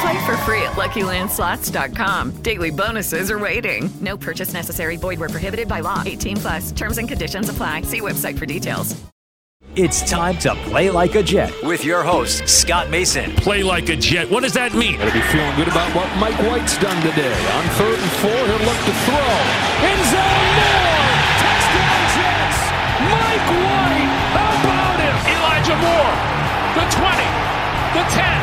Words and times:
Play 0.00 0.24
for 0.24 0.36
free 0.48 0.62
at 0.62 0.72
LuckyLandSlots.com. 0.76 2.42
Daily 2.42 2.70
bonuses 2.70 3.30
are 3.30 3.38
waiting. 3.38 3.90
No 4.00 4.16
purchase 4.16 4.54
necessary. 4.54 4.96
Void 4.96 5.18
where 5.20 5.28
prohibited 5.28 5.68
by 5.68 5.80
law. 5.80 6.02
18 6.06 6.36
plus. 6.38 6.72
Terms 6.72 6.96
and 6.98 7.06
conditions 7.08 7.48
apply. 7.50 7.82
See 7.82 8.00
website 8.00 8.38
for 8.38 8.46
details. 8.46 8.96
It's 9.76 10.02
time 10.08 10.36
to 10.38 10.54
play 10.66 10.90
like 10.90 11.14
a 11.14 11.22
Jet 11.22 11.52
with 11.62 11.84
your 11.84 12.02
host, 12.02 12.48
Scott 12.48 12.90
Mason. 12.90 13.30
Play 13.36 13.62
like 13.62 13.88
a 13.88 13.94
Jet. 13.94 14.28
What 14.28 14.42
does 14.42 14.54
that 14.54 14.74
mean? 14.74 14.98
Gotta 14.98 15.12
be 15.12 15.22
feeling 15.30 15.54
good 15.54 15.68
about 15.68 15.94
what 15.94 16.10
Mike 16.18 16.34
White's 16.42 16.74
done 16.82 16.98
today. 17.06 17.30
On 17.54 17.64
third 17.78 17.94
and 17.94 18.12
four, 18.18 18.34
he'll 18.34 18.66
look 18.66 18.80
to 18.82 18.94
throw. 19.06 19.30
End 19.86 20.02
zone 20.10 20.42
Moore! 20.58 21.06
Touchdown 21.38 22.02
Jets! 22.18 22.60
Mike 23.14 23.46
White! 23.62 24.10
How 24.34 24.52
about 24.58 24.98
him? 24.98 25.16
Elijah 25.38 25.78
Moore! 25.78 26.14
The 26.74 26.84
20, 26.90 27.14
the 27.94 28.04
10, 28.10 28.42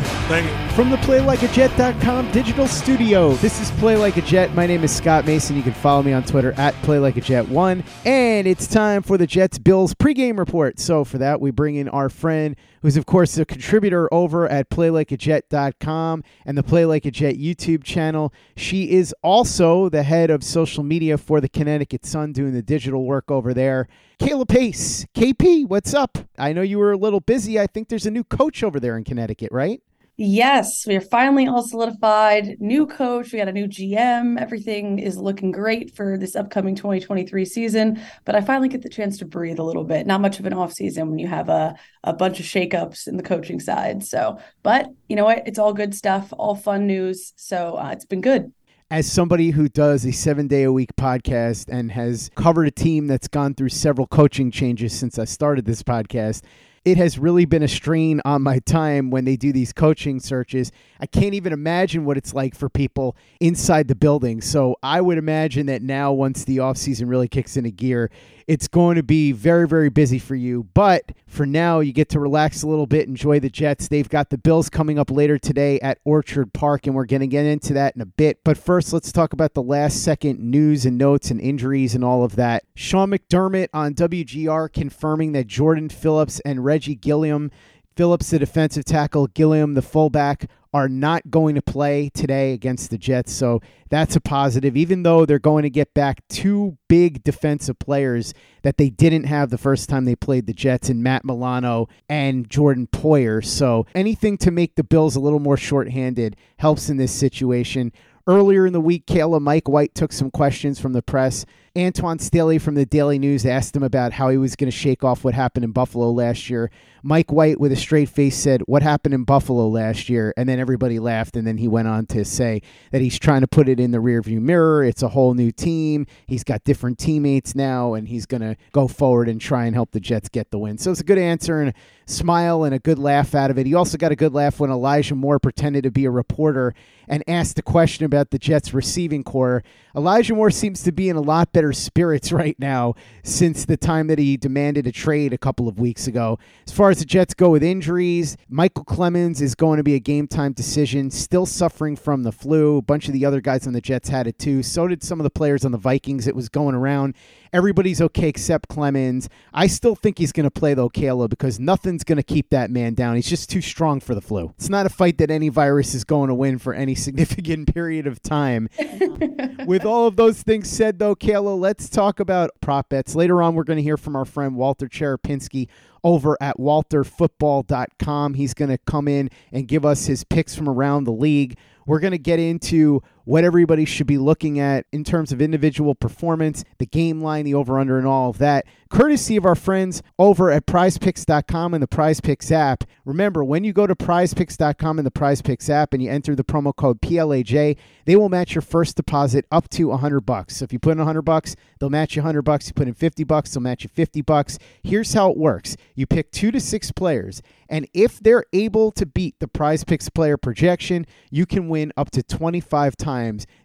thank 0.31 0.49
you. 0.49 0.61
From 0.75 0.89
the 0.89 0.95
PlayLikeAJet.com 0.97 2.31
digital 2.31 2.65
studio, 2.65 3.33
this 3.35 3.59
is 3.59 3.69
Play 3.71 3.97
Like 3.97 4.15
a 4.15 4.21
Jet. 4.21 4.55
My 4.55 4.65
name 4.65 4.85
is 4.85 4.95
Scott 4.95 5.25
Mason. 5.25 5.57
You 5.57 5.63
can 5.63 5.73
follow 5.73 6.01
me 6.01 6.13
on 6.13 6.23
Twitter 6.23 6.53
at 6.53 6.73
PlayLikeAJet1. 6.75 7.85
And 8.05 8.47
it's 8.47 8.67
time 8.67 9.03
for 9.03 9.17
the 9.17 9.27
Jets 9.27 9.59
Bills 9.59 9.93
pregame 9.93 10.39
report. 10.39 10.79
So 10.79 11.03
for 11.03 11.17
that, 11.17 11.41
we 11.41 11.51
bring 11.51 11.75
in 11.75 11.89
our 11.89 12.07
friend, 12.07 12.55
who's 12.81 12.95
of 12.95 13.05
course 13.05 13.37
a 13.37 13.43
contributor 13.43 14.11
over 14.13 14.47
at 14.47 14.69
PlayLikeAJet.com 14.69 16.23
and 16.45 16.57
the 16.57 16.63
Play 16.63 16.85
Like 16.85 17.05
a 17.05 17.11
Jet 17.11 17.35
YouTube 17.35 17.83
channel. 17.83 18.33
She 18.55 18.91
is 18.91 19.13
also 19.21 19.89
the 19.89 20.03
head 20.03 20.29
of 20.29 20.41
social 20.41 20.83
media 20.83 21.17
for 21.17 21.41
the 21.41 21.49
Connecticut 21.49 22.05
Sun, 22.05 22.31
doing 22.31 22.53
the 22.53 22.63
digital 22.63 23.03
work 23.03 23.29
over 23.29 23.53
there. 23.53 23.89
Kayla 24.21 24.47
Pace, 24.47 25.05
KP, 25.13 25.67
what's 25.67 25.93
up? 25.93 26.17
I 26.37 26.53
know 26.53 26.61
you 26.61 26.79
were 26.79 26.93
a 26.93 26.97
little 26.97 27.19
busy. 27.19 27.59
I 27.59 27.67
think 27.67 27.89
there's 27.89 28.05
a 28.05 28.11
new 28.11 28.23
coach 28.23 28.63
over 28.63 28.79
there 28.79 28.95
in 28.95 29.03
Connecticut, 29.03 29.51
right? 29.51 29.81
Yes, 30.23 30.85
we 30.85 30.95
are 30.95 31.01
finally 31.01 31.47
all 31.47 31.63
solidified. 31.63 32.57
New 32.59 32.85
coach, 32.85 33.33
we 33.33 33.39
got 33.39 33.47
a 33.47 33.51
new 33.51 33.65
GM. 33.65 34.39
Everything 34.39 34.99
is 34.99 35.17
looking 35.17 35.49
great 35.49 35.95
for 35.95 36.15
this 36.15 36.35
upcoming 36.35 36.75
2023 36.75 37.43
season. 37.43 37.99
But 38.23 38.35
I 38.35 38.41
finally 38.41 38.69
get 38.69 38.83
the 38.83 38.89
chance 38.89 39.17
to 39.17 39.25
breathe 39.25 39.57
a 39.57 39.63
little 39.63 39.83
bit. 39.83 40.05
Not 40.05 40.21
much 40.21 40.37
of 40.37 40.45
an 40.45 40.53
off 40.53 40.73
season 40.73 41.09
when 41.09 41.17
you 41.17 41.27
have 41.27 41.49
a, 41.49 41.73
a 42.03 42.13
bunch 42.13 42.39
of 42.39 42.45
shakeups 42.45 43.07
in 43.07 43.17
the 43.17 43.23
coaching 43.23 43.59
side. 43.59 44.03
So, 44.03 44.37
but 44.61 44.91
you 45.09 45.15
know 45.15 45.25
what? 45.25 45.41
It's 45.47 45.57
all 45.57 45.73
good 45.73 45.95
stuff, 45.95 46.31
all 46.37 46.53
fun 46.53 46.85
news. 46.85 47.33
So 47.35 47.77
uh, 47.77 47.89
it's 47.91 48.05
been 48.05 48.21
good 48.21 48.53
as 48.91 49.11
somebody 49.11 49.49
who 49.49 49.69
does 49.69 50.05
a 50.05 50.11
seven 50.11 50.47
day 50.47 50.63
a 50.63 50.71
week 50.71 50.95
podcast 50.97 51.67
and 51.67 51.91
has 51.93 52.29
covered 52.35 52.67
a 52.67 52.71
team 52.71 53.07
that's 53.07 53.27
gone 53.27 53.55
through 53.55 53.69
several 53.69 54.05
coaching 54.05 54.51
changes 54.51 54.93
since 54.93 55.17
I 55.17 55.25
started 55.25 55.65
this 55.65 55.81
podcast, 55.81 56.43
it 56.83 56.97
has 56.97 57.19
really 57.19 57.45
been 57.45 57.61
a 57.61 57.67
strain 57.67 58.21
on 58.25 58.41
my 58.41 58.59
time 58.59 59.11
when 59.11 59.23
they 59.23 59.35
do 59.35 59.53
these 59.53 59.71
coaching 59.71 60.19
searches. 60.19 60.71
I 60.99 61.05
can't 61.05 61.35
even 61.35 61.53
imagine 61.53 62.05
what 62.05 62.17
it's 62.17 62.33
like 62.33 62.55
for 62.55 62.69
people 62.69 63.15
inside 63.39 63.87
the 63.87 63.95
building. 63.95 64.41
So 64.41 64.75
I 64.81 64.99
would 64.99 65.19
imagine 65.19 65.67
that 65.67 65.83
now, 65.83 66.11
once 66.11 66.43
the 66.43 66.57
offseason 66.57 67.07
really 67.07 67.27
kicks 67.27 67.55
into 67.55 67.69
gear, 67.69 68.09
it's 68.47 68.67
going 68.67 68.95
to 68.95 69.03
be 69.03 69.31
very, 69.31 69.67
very 69.67 69.89
busy 69.89 70.19
for 70.19 70.35
you. 70.35 70.67
But 70.73 71.11
for 71.27 71.45
now, 71.45 71.79
you 71.79 71.93
get 71.93 72.09
to 72.09 72.19
relax 72.19 72.63
a 72.63 72.67
little 72.67 72.87
bit, 72.87 73.07
enjoy 73.07 73.39
the 73.39 73.49
Jets. 73.49 73.87
They've 73.87 74.07
got 74.07 74.29
the 74.29 74.37
Bills 74.37 74.69
coming 74.69 74.99
up 74.99 75.11
later 75.11 75.37
today 75.37 75.79
at 75.79 75.99
Orchard 76.03 76.53
Park, 76.53 76.87
and 76.87 76.95
we're 76.95 77.05
going 77.05 77.21
to 77.21 77.27
get 77.27 77.45
into 77.45 77.73
that 77.73 77.95
in 77.95 78.01
a 78.01 78.05
bit. 78.05 78.43
But 78.43 78.57
first, 78.57 78.93
let's 78.93 79.11
talk 79.11 79.33
about 79.33 79.53
the 79.53 79.63
last 79.63 80.03
second 80.03 80.39
news 80.39 80.85
and 80.85 80.97
notes 80.97 81.31
and 81.31 81.39
injuries 81.39 81.95
and 81.95 82.03
all 82.03 82.23
of 82.23 82.35
that. 82.35 82.63
Sean 82.75 83.11
McDermott 83.11 83.69
on 83.73 83.93
WGR 83.93 84.71
confirming 84.71 85.31
that 85.33 85.47
Jordan 85.47 85.89
Phillips 85.89 86.39
and 86.41 86.65
Reggie 86.65 86.95
Gilliam 86.95 87.51
Phillips, 87.95 88.29
the 88.29 88.39
defensive 88.39 88.85
tackle, 88.85 89.27
Gilliam, 89.27 89.73
the 89.73 89.81
fullback, 89.81 90.49
are 90.73 90.87
not 90.87 91.29
going 91.29 91.55
to 91.55 91.61
play 91.61 92.09
today 92.13 92.53
against 92.53 92.89
the 92.89 92.97
Jets. 92.97 93.33
So 93.33 93.61
that's 93.89 94.15
a 94.15 94.21
positive, 94.21 94.77
even 94.77 95.03
though 95.03 95.25
they're 95.25 95.39
going 95.39 95.63
to 95.63 95.69
get 95.69 95.93
back 95.93 96.21
two 96.29 96.77
big 96.87 97.23
defensive 97.23 97.77
players 97.79 98.33
that 98.63 98.77
they 98.77 98.89
didn't 98.89 99.25
have 99.25 99.49
the 99.49 99.57
first 99.57 99.89
time 99.89 100.05
they 100.05 100.15
played 100.15 100.47
the 100.47 100.53
Jets 100.53 100.89
in 100.89 101.03
Matt 101.03 101.25
Milano 101.25 101.87
and 102.07 102.49
Jordan 102.49 102.87
Poyer. 102.87 103.43
So 103.43 103.85
anything 103.93 104.37
to 104.39 104.51
make 104.51 104.75
the 104.75 104.83
Bills 104.83 105.15
a 105.15 105.19
little 105.19 105.39
more 105.39 105.57
shorthanded 105.57 106.37
helps 106.57 106.89
in 106.89 106.97
this 106.97 107.11
situation. 107.11 107.91
Earlier 108.27 108.67
in 108.67 108.73
the 108.73 108.79
week, 108.79 109.07
Kayla 109.07 109.41
Mike 109.41 109.67
White 109.67 109.95
took 109.95 110.13
some 110.13 110.29
questions 110.29 110.79
from 110.79 110.93
the 110.93 111.01
press. 111.01 111.45
Antwan 111.75 112.19
Staley 112.19 112.57
from 112.57 112.75
the 112.75 112.85
Daily 112.85 113.17
News 113.17 113.45
asked 113.45 113.77
him 113.77 113.83
about 113.83 114.11
how 114.11 114.27
he 114.27 114.37
was 114.37 114.57
going 114.57 114.69
to 114.69 114.77
shake 114.77 115.05
off 115.05 115.23
what 115.23 115.33
happened 115.33 115.63
in 115.63 115.71
Buffalo 115.71 116.11
last 116.11 116.49
year. 116.49 116.69
Mike 117.01 117.31
White, 117.31 117.61
with 117.61 117.71
a 117.71 117.77
straight 117.77 118.09
face, 118.09 118.35
said, 118.35 118.61
What 118.65 118.83
happened 118.83 119.13
in 119.13 119.23
Buffalo 119.23 119.69
last 119.69 120.09
year? 120.09 120.33
And 120.35 120.49
then 120.49 120.59
everybody 120.59 120.99
laughed. 120.99 121.37
And 121.37 121.47
then 121.47 121.57
he 121.57 121.69
went 121.69 121.87
on 121.87 122.07
to 122.07 122.25
say 122.25 122.61
that 122.91 123.01
he's 123.01 123.17
trying 123.17 123.39
to 123.39 123.47
put 123.47 123.69
it 123.69 123.79
in 123.79 123.91
the 123.91 123.99
rearview 123.99 124.41
mirror. 124.41 124.83
It's 124.83 125.01
a 125.01 125.07
whole 125.07 125.33
new 125.33 125.51
team. 125.51 126.07
He's 126.27 126.43
got 126.43 126.65
different 126.65 126.99
teammates 126.99 127.55
now, 127.55 127.93
and 127.93 128.05
he's 128.05 128.25
going 128.25 128.41
to 128.41 128.57
go 128.73 128.89
forward 128.89 129.29
and 129.29 129.39
try 129.39 129.65
and 129.65 129.73
help 129.73 129.91
the 129.91 130.01
Jets 130.01 130.27
get 130.27 130.51
the 130.51 130.59
win. 130.59 130.77
So 130.77 130.91
it's 130.91 130.99
a 130.99 131.05
good 131.05 131.17
answer 131.17 131.61
and 131.61 131.69
a 131.69 131.73
smile 132.05 132.65
and 132.65 132.75
a 132.75 132.79
good 132.79 132.99
laugh 132.99 133.33
out 133.33 133.49
of 133.49 133.57
it. 133.57 133.65
He 133.65 133.73
also 133.73 133.97
got 133.97 134.11
a 134.11 134.17
good 134.17 134.33
laugh 134.33 134.59
when 134.59 134.69
Elijah 134.69 135.15
Moore 135.15 135.39
pretended 135.39 135.85
to 135.85 135.91
be 135.91 136.03
a 136.03 136.11
reporter 136.11 136.75
and 137.07 137.23
asked 137.27 137.57
a 137.57 137.63
question 137.63 138.05
about 138.05 138.31
the 138.31 138.39
Jets 138.39 138.73
receiving 138.73 139.23
core. 139.23 139.63
Elijah 139.95 140.33
Moore 140.33 140.51
seems 140.51 140.83
to 140.83 140.91
be 140.91 141.09
in 141.09 141.15
a 141.15 141.21
lot 141.21 141.51
better 141.51 141.73
spirits 141.73 142.31
right 142.31 142.57
now 142.59 142.95
since 143.23 143.65
the 143.65 143.77
time 143.77 144.07
that 144.07 144.19
he 144.19 144.37
demanded 144.37 144.87
a 144.87 144.91
trade 144.91 145.33
a 145.33 145.37
couple 145.37 145.67
of 145.67 145.79
weeks 145.79 146.07
ago. 146.07 146.39
As 146.67 146.73
far 146.73 146.89
as 146.89 146.99
the 146.99 147.05
Jets 147.05 147.33
go 147.33 147.49
with 147.49 147.63
injuries, 147.63 148.37
Micheal 148.51 148.85
Clemons 148.85 149.41
is 149.41 149.55
going 149.55 149.77
to 149.77 149.83
be 149.83 149.95
a 149.95 149.99
game 149.99 150.27
time 150.27 150.53
decision, 150.53 151.11
still 151.11 151.45
suffering 151.45 151.95
from 151.95 152.23
the 152.23 152.31
flu. 152.31 152.77
A 152.77 152.81
bunch 152.81 153.07
of 153.07 153.13
the 153.13 153.25
other 153.25 153.41
guys 153.41 153.67
on 153.67 153.73
the 153.73 153.81
Jets 153.81 154.09
had 154.09 154.27
it 154.27 154.39
too. 154.39 154.63
So 154.63 154.87
did 154.87 155.03
some 155.03 155.19
of 155.19 155.23
the 155.23 155.29
players 155.29 155.65
on 155.65 155.71
the 155.71 155.77
Vikings. 155.77 156.27
It 156.27 156.35
was 156.35 156.49
going 156.49 156.75
around. 156.75 157.15
Everybody's 157.53 158.01
okay 158.01 158.29
except 158.29 158.69
Clemons. 158.69 159.27
I 159.53 159.67
still 159.67 159.95
think 159.95 160.17
he's 160.17 160.31
going 160.31 160.45
to 160.45 160.51
play 160.51 160.73
though, 160.73 160.89
Kayla, 160.89 161.29
because 161.29 161.59
nothing's 161.59 162.03
going 162.03 162.17
to 162.17 162.23
keep 162.23 162.49
that 162.49 162.71
man 162.71 162.93
down. 162.93 163.15
He's 163.15 163.29
just 163.29 163.49
too 163.49 163.61
strong 163.61 163.99
for 163.99 164.15
the 164.15 164.21
flu. 164.21 164.53
It's 164.57 164.69
not 164.69 164.85
a 164.85 164.89
fight 164.89 165.17
that 165.17 165.29
any 165.29 165.49
virus 165.49 165.93
is 165.93 166.05
going 166.05 166.29
to 166.29 166.33
win 166.33 166.59
for 166.59 166.73
any 166.73 166.95
significant 167.01 167.73
period 167.73 168.07
of 168.07 168.21
time. 168.21 168.69
With 169.65 169.85
all 169.85 170.07
of 170.07 170.15
those 170.15 170.41
things 170.41 170.69
said, 170.69 170.99
though, 170.99 171.15
Kayla, 171.15 171.59
let's 171.59 171.89
talk 171.89 172.19
about 172.19 172.51
prop 172.61 172.89
bets. 172.89 173.15
Later 173.15 173.41
on, 173.41 173.55
we're 173.55 173.63
going 173.63 173.77
to 173.77 173.83
hear 173.83 173.97
from 173.97 174.15
our 174.15 174.25
friend 174.25 174.55
Walter 174.55 174.87
Cherepinsky 174.87 175.67
over 176.03 176.37
at 176.41 176.57
walterfootball.com. 176.57 178.33
He's 178.33 178.53
going 178.53 178.69
to 178.69 178.77
come 178.77 179.07
in 179.07 179.29
and 179.51 179.67
give 179.67 179.85
us 179.85 180.05
his 180.05 180.23
picks 180.23 180.55
from 180.55 180.69
around 180.69 181.03
the 181.03 181.11
league. 181.11 181.57
We're 181.85 181.99
going 181.99 182.11
to 182.11 182.17
get 182.17 182.39
into 182.39 183.01
what 183.25 183.43
everybody 183.43 183.85
should 183.85 184.07
be 184.07 184.17
looking 184.17 184.59
at 184.59 184.85
in 184.91 185.03
terms 185.03 185.31
of 185.31 185.41
individual 185.41 185.95
performance, 185.95 186.63
the 186.79 186.85
game 186.85 187.21
line, 187.21 187.45
the 187.45 187.53
over 187.53 187.79
under, 187.79 187.97
and 187.97 188.07
all 188.07 188.29
of 188.29 188.37
that, 188.39 188.65
courtesy 188.89 189.37
of 189.37 189.45
our 189.45 189.55
friends 189.55 190.01
over 190.19 190.51
at 190.51 190.65
prizepicks.com 190.65 191.73
and 191.73 191.81
the 191.81 191.87
prizepicks 191.87 192.51
app. 192.51 192.83
Remember, 193.05 193.43
when 193.43 193.63
you 193.63 193.73
go 193.73 193.87
to 193.87 193.95
prizepicks.com 193.95 194.99
and 194.99 195.05
the 195.05 195.11
prizepicks 195.11 195.69
app 195.69 195.93
and 195.93 196.03
you 196.03 196.09
enter 196.09 196.35
the 196.35 196.43
promo 196.43 196.75
code 196.75 197.01
PLAJ, 197.01 197.77
they 198.05 198.15
will 198.15 198.29
match 198.29 198.55
your 198.55 198.61
first 198.61 198.95
deposit 198.95 199.45
up 199.51 199.69
to 199.69 199.87
100 199.89 200.21
bucks. 200.21 200.57
So 200.57 200.63
if 200.63 200.73
you 200.73 200.79
put 200.79 200.91
in 200.91 200.97
100 200.97 201.21
bucks, 201.21 201.55
they'll 201.79 201.89
match 201.89 202.15
you 202.15 202.21
100 202.21 202.41
bucks. 202.41 202.67
You 202.67 202.73
put 202.73 202.87
in 202.87 202.93
50 202.93 203.23
bucks, 203.23 203.53
they'll 203.53 203.61
match 203.61 203.83
you 203.83 203.89
50 203.89 204.21
bucks. 204.21 204.59
Here's 204.83 205.13
how 205.13 205.31
it 205.31 205.37
works 205.37 205.77
you 205.95 206.05
pick 206.05 206.31
two 206.31 206.51
to 206.51 206.59
six 206.59 206.91
players, 206.91 207.41
and 207.69 207.87
if 207.93 208.19
they're 208.19 208.45
able 208.51 208.91
to 208.91 209.05
beat 209.05 209.39
the 209.39 209.47
prize 209.47 209.83
picks 209.83 210.09
player 210.09 210.37
projection, 210.37 211.05
you 211.29 211.45
can 211.45 211.69
win 211.69 211.93
up 211.95 212.11
to 212.11 212.23
25 212.23 212.97
times 212.97 213.10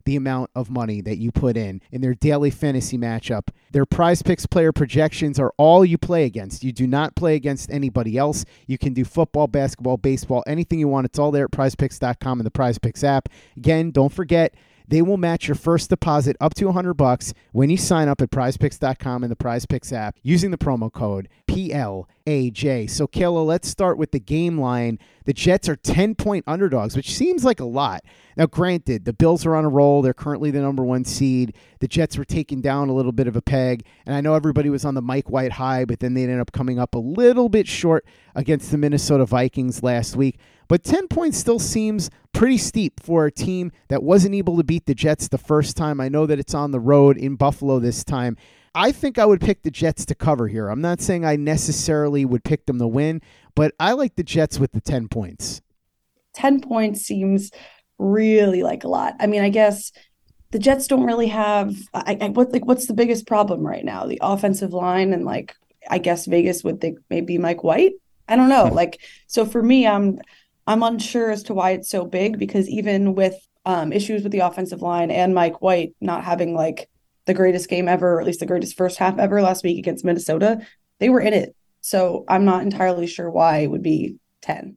the 0.04 0.16
amount 0.16 0.50
of 0.54 0.70
money 0.70 1.00
that 1.00 1.18
you 1.18 1.32
put 1.32 1.56
in 1.56 1.80
in 1.90 2.00
their 2.00 2.14
daily 2.14 2.50
fantasy 2.50 2.98
matchup. 2.98 3.48
Their 3.70 3.86
prize 3.86 4.22
picks 4.22 4.46
player 4.46 4.72
projections 4.72 5.38
are 5.38 5.52
all 5.56 5.84
you 5.84 5.98
play 5.98 6.24
against. 6.24 6.64
You 6.64 6.72
do 6.72 6.86
not 6.86 7.14
play 7.16 7.34
against 7.34 7.70
anybody 7.70 8.16
else. 8.16 8.44
You 8.66 8.78
can 8.78 8.92
do 8.92 9.04
football, 9.04 9.46
basketball, 9.46 9.96
baseball, 9.96 10.42
anything 10.46 10.78
you 10.78 10.88
want. 10.88 11.06
It's 11.06 11.18
all 11.18 11.30
there 11.30 11.44
at 11.44 11.50
prizepicks.com 11.50 12.40
and 12.40 12.46
the 12.46 12.50
prize 12.50 12.78
picks 12.78 13.04
app. 13.04 13.28
Again, 13.56 13.90
don't 13.90 14.12
forget 14.12 14.54
they 14.88 15.02
will 15.02 15.16
match 15.16 15.48
your 15.48 15.54
first 15.54 15.90
deposit 15.90 16.36
up 16.40 16.54
to 16.54 16.66
100 16.66 16.94
bucks 16.94 17.34
when 17.52 17.70
you 17.70 17.76
sign 17.76 18.08
up 18.08 18.20
at 18.20 18.30
prizepicks.com 18.30 19.22
and 19.22 19.30
the 19.30 19.36
prizepicks 19.36 19.92
app 19.92 20.16
using 20.22 20.50
the 20.50 20.58
promo 20.58 20.92
code 20.92 21.28
PLAJ. 21.48 22.90
So, 22.90 23.06
Kayla, 23.06 23.44
let's 23.44 23.68
start 23.68 23.98
with 23.98 24.10
the 24.10 24.20
game 24.20 24.58
line. 24.58 24.98
The 25.24 25.32
Jets 25.32 25.68
are 25.68 25.76
10 25.76 26.14
point 26.14 26.44
underdogs, 26.46 26.96
which 26.96 27.14
seems 27.14 27.44
like 27.44 27.60
a 27.60 27.64
lot. 27.64 28.04
Now, 28.36 28.46
granted, 28.46 29.04
the 29.04 29.12
Bills 29.12 29.46
are 29.46 29.56
on 29.56 29.64
a 29.64 29.68
roll. 29.68 30.02
They're 30.02 30.12
currently 30.12 30.50
the 30.50 30.60
number 30.60 30.84
one 30.84 31.04
seed. 31.04 31.54
The 31.80 31.88
Jets 31.88 32.18
were 32.18 32.24
taken 32.24 32.60
down 32.60 32.88
a 32.88 32.94
little 32.94 33.12
bit 33.12 33.26
of 33.26 33.36
a 33.36 33.42
peg. 33.42 33.84
And 34.04 34.14
I 34.14 34.20
know 34.20 34.34
everybody 34.34 34.68
was 34.68 34.84
on 34.84 34.94
the 34.94 35.02
Mike 35.02 35.30
White 35.30 35.52
high, 35.52 35.84
but 35.84 36.00
then 36.00 36.14
they 36.14 36.24
ended 36.24 36.40
up 36.40 36.52
coming 36.52 36.78
up 36.78 36.94
a 36.94 36.98
little 36.98 37.48
bit 37.48 37.66
short 37.66 38.04
against 38.34 38.70
the 38.70 38.78
Minnesota 38.78 39.24
Vikings 39.24 39.82
last 39.82 40.16
week. 40.16 40.38
But 40.68 40.84
10 40.84 41.08
points 41.08 41.38
still 41.38 41.58
seems 41.58 42.10
pretty 42.32 42.58
steep 42.58 43.00
for 43.00 43.26
a 43.26 43.32
team 43.32 43.72
that 43.88 44.02
wasn't 44.02 44.34
able 44.34 44.56
to 44.56 44.64
beat 44.64 44.86
the 44.86 44.94
Jets 44.94 45.28
the 45.28 45.38
first 45.38 45.76
time. 45.76 46.00
I 46.00 46.08
know 46.08 46.26
that 46.26 46.38
it's 46.38 46.54
on 46.54 46.70
the 46.70 46.80
road 46.80 47.16
in 47.16 47.36
Buffalo 47.36 47.78
this 47.78 48.04
time. 48.04 48.36
I 48.74 48.92
think 48.92 49.18
I 49.18 49.24
would 49.24 49.40
pick 49.40 49.62
the 49.62 49.70
Jets 49.70 50.04
to 50.06 50.14
cover 50.14 50.48
here. 50.48 50.68
I'm 50.68 50.82
not 50.82 51.00
saying 51.00 51.24
I 51.24 51.36
necessarily 51.36 52.24
would 52.24 52.44
pick 52.44 52.66
them 52.66 52.78
to 52.78 52.86
win, 52.86 53.22
but 53.54 53.74
I 53.80 53.92
like 53.92 54.16
the 54.16 54.22
Jets 54.22 54.58
with 54.58 54.72
the 54.72 54.82
10 54.82 55.08
points. 55.08 55.62
10 56.34 56.60
points 56.60 57.00
seems 57.00 57.50
really 57.98 58.62
like 58.62 58.84
a 58.84 58.88
lot. 58.88 59.14
I 59.18 59.26
mean, 59.26 59.42
I 59.42 59.48
guess 59.48 59.92
the 60.50 60.58
Jets 60.58 60.86
don't 60.86 61.04
really 61.04 61.28
have 61.28 61.74
I, 61.94 62.18
I 62.20 62.28
what 62.28 62.52
like 62.52 62.66
what's 62.66 62.86
the 62.86 62.94
biggest 62.94 63.26
problem 63.26 63.66
right 63.66 63.84
now? 63.84 64.06
The 64.06 64.18
offensive 64.22 64.72
line 64.72 65.12
and 65.12 65.24
like 65.24 65.54
I 65.88 65.98
guess 65.98 66.26
Vegas 66.26 66.62
would 66.64 66.80
think 66.80 66.98
maybe 67.10 67.38
Mike 67.38 67.64
White. 67.64 67.94
I 68.28 68.36
don't 68.36 68.48
know. 68.48 68.68
Hmm. 68.68 68.74
like 68.74 69.00
so 69.26 69.44
for 69.46 69.62
me, 69.62 69.86
I'm 69.86 70.20
I'm 70.66 70.82
unsure 70.82 71.30
as 71.30 71.44
to 71.44 71.54
why 71.54 71.72
it's 71.72 71.88
so 71.88 72.04
big 72.04 72.38
because 72.38 72.68
even 72.68 73.14
with 73.14 73.34
um, 73.64 73.92
issues 73.92 74.22
with 74.22 74.32
the 74.32 74.40
offensive 74.40 74.82
line 74.82 75.10
and 75.10 75.34
Mike 75.34 75.60
White 75.60 75.94
not 76.00 76.24
having 76.24 76.54
like 76.54 76.88
the 77.26 77.34
greatest 77.34 77.68
game 77.68 77.88
ever, 77.88 78.14
or 78.14 78.20
at 78.20 78.26
least 78.26 78.40
the 78.40 78.46
greatest 78.46 78.76
first 78.76 78.98
half 78.98 79.18
ever 79.18 79.42
last 79.42 79.64
week 79.64 79.78
against 79.78 80.04
Minnesota, 80.04 80.60
they 81.00 81.08
were 81.08 81.20
in 81.20 81.34
it. 81.34 81.54
So 81.80 82.24
I'm 82.28 82.44
not 82.44 82.62
entirely 82.62 83.06
sure 83.06 83.30
why 83.30 83.58
it 83.58 83.70
would 83.70 83.82
be 83.82 84.16
10. 84.42 84.76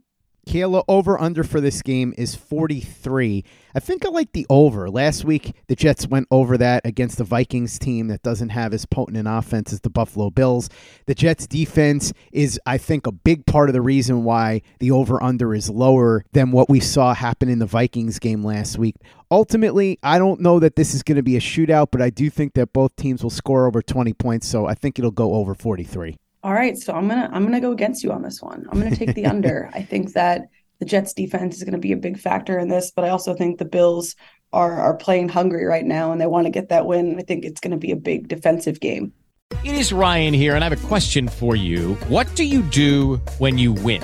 Kayla 0.50 0.84
over 0.88 1.22
under 1.22 1.44
for 1.44 1.62
this 1.62 1.84
game 1.84 2.12
is 2.18 2.34
43. 2.34 3.44
I 3.76 3.80
think 3.80 4.04
I 4.04 4.10
like 4.10 4.32
the 4.32 4.48
over. 4.50 4.90
Last 4.90 5.24
week, 5.24 5.54
the 5.68 5.76
Jets 5.76 6.08
went 6.08 6.28
over 6.32 6.58
that 6.58 6.84
against 6.88 7.20
the 7.20 7.24
Vikings 7.24 7.78
team 7.78 8.08
that 8.08 8.24
doesn't 8.24 8.50
have 8.50 8.74
as 8.74 8.88
potent 8.88 9.18
an 9.18 9.28
offense 9.28 9.72
as 9.72 9.82
the 9.82 9.92
Buffalo 9.92 10.32
Bills. 10.32 10.68
The 11.06 11.14
Jets 11.14 11.46
defense 11.46 12.14
is, 12.32 12.60
I 12.66 12.80
think, 12.80 13.06
a 13.06 13.12
big 13.12 13.46
part 13.46 13.70
of 13.70 13.74
the 13.74 13.82
reason 13.84 14.24
why 14.24 14.64
the 14.80 14.90
over 14.90 15.22
under 15.22 15.54
is 15.54 15.70
lower 15.70 16.26
than 16.32 16.52
what 16.52 16.68
we 16.68 16.80
saw 16.80 17.14
happen 17.14 17.48
in 17.48 17.60
the 17.60 17.68
Vikings 17.68 18.18
game 18.18 18.44
last 18.44 18.80
week. 18.80 18.96
Ultimately, 19.30 20.00
I 20.02 20.18
don't 20.18 20.42
know 20.42 20.58
that 20.58 20.76
this 20.76 20.96
is 20.96 21.04
going 21.04 21.18
to 21.18 21.22
be 21.22 21.38
a 21.38 21.40
shootout, 21.40 21.90
but 21.92 22.02
I 22.02 22.10
do 22.10 22.28
think 22.32 22.56
that 22.56 22.74
both 22.74 22.96
teams 22.96 23.22
will 23.22 23.30
score 23.30 23.68
over 23.68 23.84
20 23.84 24.14
points, 24.14 24.48
so 24.48 24.66
I 24.66 24.74
think 24.74 24.98
it'll 24.98 25.12
go 25.12 25.36
over 25.36 25.54
43. 25.54 26.18
All 26.44 26.54
right, 26.54 26.78
so 26.78 26.94
I'm 26.94 27.08
gonna 27.08 27.30
I'm 27.34 27.44
gonna 27.44 27.62
go 27.62 27.72
against 27.72 28.04
you 28.04 28.12
on 28.12 28.22
this 28.22 28.42
one. 28.42 28.66
I'm 28.72 28.80
gonna 28.80 28.96
take 28.96 29.14
the 29.14 29.26
under. 29.26 29.70
I 29.74 29.82
think 29.82 30.14
that 30.14 30.48
the 30.80 30.86
Jets 30.86 31.14
defense 31.14 31.58
is 31.58 31.64
going 31.64 31.74
to 31.74 31.78
be 31.80 31.92
a 31.92 31.98
big 31.98 32.18
factor 32.18 32.58
in 32.58 32.70
this, 32.70 32.92
but 32.92 33.06
I 33.06 33.10
also 33.10 33.36
think 33.36 33.58
the 33.58 33.66
Bills 33.66 34.16
are 34.52 34.80
are 34.80 34.96
playing 34.96 35.30
hungry 35.30 35.66
right 35.66 35.86
now 35.86 36.12
and 36.12 36.20
they 36.20 36.26
want 36.26 36.46
to 36.46 36.52
get 36.52 36.70
that 36.70 36.86
win. 36.86 37.20
I 37.20 37.24
think 37.24 37.46
it's 37.46 37.60
going 37.60 37.72
to 37.72 37.78
be 37.78 37.92
a 37.92 37.96
big 37.96 38.28
defensive 38.28 38.80
game. 38.80 39.14
It 39.66 39.74
is 39.74 39.92
Ryan 39.92 40.34
here, 40.34 40.56
and 40.56 40.64
I 40.64 40.70
have 40.70 40.84
a 40.84 40.88
question 40.88 41.28
for 41.28 41.56
you. 41.56 41.96
What 42.08 42.34
do 42.36 42.44
you 42.44 42.62
do 42.62 43.18
when 43.40 43.58
you 43.58 43.74
win? 43.74 44.04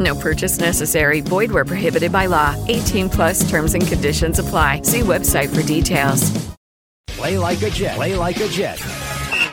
No 0.00 0.14
purchase 0.14 0.58
necessary. 0.58 1.20
Void 1.20 1.50
where 1.50 1.64
prohibited 1.64 2.10
by 2.10 2.26
law. 2.26 2.56
18 2.68 3.10
plus 3.10 3.48
terms 3.48 3.74
and 3.74 3.86
conditions 3.86 4.38
apply. 4.38 4.82
See 4.82 5.00
website 5.00 5.54
for 5.54 5.62
details. 5.66 6.32
Play 7.06 7.38
like 7.38 7.62
a 7.62 7.70
Jet. 7.70 7.94
Play 7.96 8.16
like 8.16 8.38
a 8.40 8.48
Jet. 8.48 8.78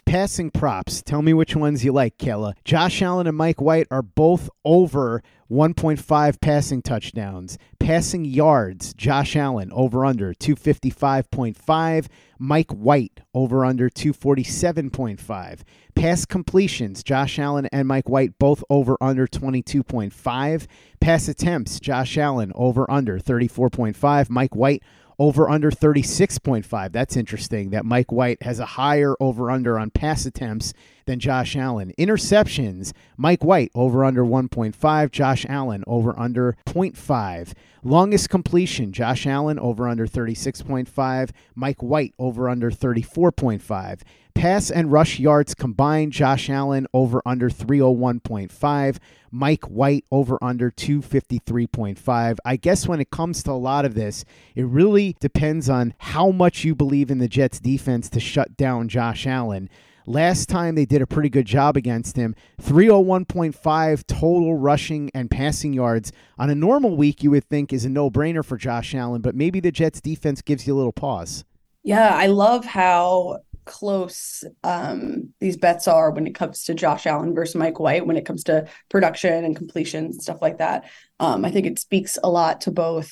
Passing 0.06 0.52
props. 0.52 1.02
Tell 1.02 1.22
me 1.22 1.34
which 1.34 1.56
ones 1.56 1.86
you 1.86 1.94
like, 1.94 2.18
Kella. 2.18 2.54
Josh 2.66 3.02
Allen 3.02 3.28
and 3.28 3.38
Mike 3.38 3.62
White 3.62 3.88
are 3.90 4.02
both 4.02 4.50
over 4.66 5.24
1.5 5.50 6.42
passing 6.42 6.82
touchdowns. 6.82 7.58
Passing 7.80 8.26
yards, 8.26 8.94
Josh 8.94 9.36
Allen 9.38 9.72
over 9.72 10.04
under 10.04 10.34
255.5. 10.34 12.08
Mike 12.40 12.72
White 12.72 13.22
over 13.34 13.64
under 13.64 13.90
247.5. 13.90 15.60
Pass 15.96 16.26
completions, 16.26 17.04
Josh 17.04 17.38
Allen 17.40 17.68
and 17.72 17.88
Mike 17.88 18.10
White 18.10 18.38
both 18.40 18.64
over 18.70 18.98
under 19.02 19.28
22.5. 19.28 20.68
Pass 21.00 21.28
attempts, 21.28 21.80
Josh 21.80 22.18
Allen 22.18 22.52
over 22.56 22.90
under 22.90 23.20
34.5. 23.20 24.30
Mike 24.30 24.56
White 24.56 24.84
over 25.22 25.48
under 25.48 25.70
36.5. 25.70 26.92
That's 26.92 27.16
interesting 27.16 27.70
that 27.70 27.86
Mike 27.86 28.12
White 28.12 28.42
has 28.42 28.60
a 28.60 28.66
higher 28.66 29.16
over 29.20 29.52
under 29.52 29.78
on 29.78 29.92
pass 29.92 30.26
attempts 30.26 30.74
than 31.06 31.20
Josh 31.20 31.56
Allen. 31.56 31.94
Interceptions, 32.00 32.92
Mike 33.18 33.44
White 33.44 33.70
over 33.76 34.04
under 34.04 34.24
1.5, 34.24 35.12
Josh 35.12 35.46
Allen 35.48 35.84
over 35.86 36.18
under 36.20 36.58
0.5. 36.66 37.54
Longest 37.84 38.32
completion, 38.32 38.92
Josh 38.92 39.28
Allen 39.28 39.60
over 39.60 39.88
under 39.88 40.08
36.5, 40.08 41.30
Mike 41.54 41.84
White 41.84 42.16
over 42.18 42.50
under 42.50 42.72
34.5. 42.72 44.02
Pass 44.34 44.72
and 44.72 44.92
rush 44.92 45.20
yards 45.20 45.54
combined, 45.54 46.14
Josh 46.14 46.50
Allen 46.50 46.88
over 46.94 47.22
under 47.26 47.50
301.5, 47.50 48.98
Mike 49.30 49.64
White 49.66 50.06
over 50.12 50.38
under 50.42 50.72
253.5. 50.72 52.38
I 52.44 52.56
guess 52.56 52.88
when 52.88 53.00
it 53.00 53.12
comes 53.12 53.44
to 53.44 53.52
a 53.52 53.54
lot 53.54 53.86
of 53.86 53.94
this, 53.94 54.26
it 54.56 54.66
really 54.66 55.16
depends 55.20 55.70
on 55.70 55.94
how 56.00 56.32
much 56.32 56.64
you 56.64 56.76
believe 56.76 57.12
in 57.12 57.20
the 57.20 57.28
Jets 57.28 57.60
defense 57.60 58.10
to 58.10 58.20
shut 58.20 58.58
down 58.58 58.88
Josh 58.88 59.28
Allen. 59.28 59.70
Last 60.08 60.50
time 60.50 60.76
they 60.76 60.86
did 60.86 61.02
a 61.02 61.08
pretty 61.08 61.30
good 61.30 61.46
job 61.46 61.78
against 61.78 62.16
him. 62.16 62.36
301.5 62.62 64.08
total 64.08 64.56
rushing 64.56 65.12
and 65.14 65.30
passing 65.30 65.74
yards. 65.74 66.12
On 66.40 66.50
a 66.50 66.56
normal 66.56 66.96
week, 66.98 67.24
you 67.24 67.32
would 67.32 67.46
think 67.46 67.72
is 67.72 67.86
a 67.86 67.90
no 67.90 68.10
brainer 68.10 68.44
for 68.44 68.58
Josh 68.58 68.96
Allen, 68.96 69.22
but 69.22 69.36
maybe 69.36 69.60
the 69.60 69.72
Jets 69.72 70.02
defense 70.02 70.42
gives 70.42 70.66
you 70.66 70.74
a 70.74 70.78
little 70.78 70.92
pause. 70.92 71.46
Yeah, 71.84 72.16
I 72.16 72.28
love 72.28 72.66
how 72.66 73.40
close 73.66 74.44
um, 74.64 75.34
these 75.40 75.58
bets 75.58 75.88
are 75.88 76.12
when 76.12 76.28
it 76.28 76.36
comes 76.36 76.64
to 76.66 76.74
Josh 76.74 77.06
Allen 77.06 77.36
versus 77.36 77.56
Mike 77.56 77.80
White, 77.80 78.06
when 78.06 78.18
it 78.18 78.26
comes 78.26 78.44
to 78.46 78.68
production 78.90 79.46
and 79.46 79.56
completion 79.56 80.06
and 80.06 80.22
stuff 80.22 80.42
like 80.42 80.58
that. 80.60 80.90
Um, 81.20 81.46
I 81.46 81.52
think 81.52 81.66
it 81.66 81.80
speaks 81.80 82.18
a 82.24 82.30
lot 82.30 82.62
to 82.62 82.72
both 82.72 83.12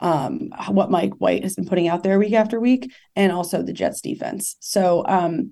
um, 0.00 0.50
what 0.68 0.90
Mike 0.90 1.14
White 1.18 1.42
has 1.42 1.56
been 1.56 1.66
putting 1.66 1.88
out 1.88 2.02
there 2.02 2.18
week 2.18 2.32
after 2.32 2.60
week 2.60 2.92
and 3.16 3.32
also 3.32 3.62
the 3.62 3.72
Jets 3.72 4.00
defense. 4.00 4.56
So, 4.60 5.04
um, 5.06 5.50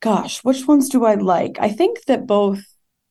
gosh, 0.00 0.44
which 0.44 0.66
ones 0.66 0.88
do 0.88 1.04
I 1.04 1.14
like? 1.14 1.58
I 1.60 1.70
think 1.70 2.04
that 2.06 2.26
both. 2.26 2.62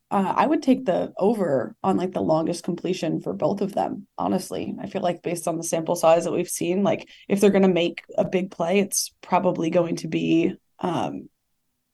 Uh, 0.10 0.34
I 0.36 0.48
would 0.48 0.64
take 0.64 0.86
the 0.86 1.12
over 1.18 1.76
on 1.84 1.98
like 1.98 2.14
the 2.14 2.22
longest 2.22 2.64
completion 2.64 3.20
for 3.20 3.34
both 3.34 3.60
of 3.62 3.74
them. 3.74 4.08
Honestly, 4.18 4.74
I 4.80 4.88
feel 4.88 5.02
like 5.02 5.22
based 5.22 5.48
on 5.48 5.58
the 5.58 5.64
sample 5.64 5.98
size 5.98 6.24
that 6.24 6.32
we've 6.32 6.50
seen, 6.50 6.84
like 6.84 7.10
if 7.28 7.42
they're 7.42 7.50
going 7.50 7.64
to 7.64 7.68
make 7.68 8.04
a 8.18 8.24
big 8.24 8.50
play, 8.50 8.80
it's 8.80 9.14
probably 9.22 9.70
going 9.70 9.98
to 9.98 10.08
be 10.08 10.56
um, 10.80 11.28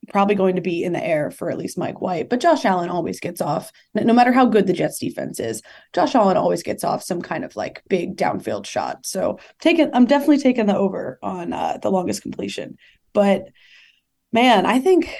probably 0.09 0.35
going 0.35 0.55
to 0.55 0.61
be 0.61 0.83
in 0.83 0.93
the 0.93 1.03
air 1.03 1.31
for 1.31 1.49
at 1.49 1.57
least 1.57 1.77
Mike 1.77 2.01
White. 2.01 2.29
But 2.29 2.39
Josh 2.39 2.65
Allen 2.65 2.89
always 2.89 3.19
gets 3.19 3.41
off, 3.41 3.71
no 3.93 4.13
matter 4.13 4.31
how 4.31 4.45
good 4.45 4.67
the 4.67 4.73
Jets 4.73 4.99
defense 4.99 5.39
is. 5.39 5.61
Josh 5.93 6.15
Allen 6.15 6.37
always 6.37 6.63
gets 6.63 6.83
off 6.83 7.03
some 7.03 7.21
kind 7.21 7.45
of 7.45 7.55
like 7.55 7.83
big 7.87 8.17
downfield 8.17 8.65
shot. 8.65 9.05
So 9.05 9.39
taking, 9.59 9.89
I'm 9.93 10.05
definitely 10.05 10.39
taking 10.39 10.65
the 10.65 10.77
over 10.77 11.19
on 11.23 11.53
uh, 11.53 11.77
the 11.81 11.89
longest 11.89 12.21
completion. 12.21 12.77
But 13.13 13.47
man, 14.31 14.65
I 14.65 14.79
think 14.79 15.15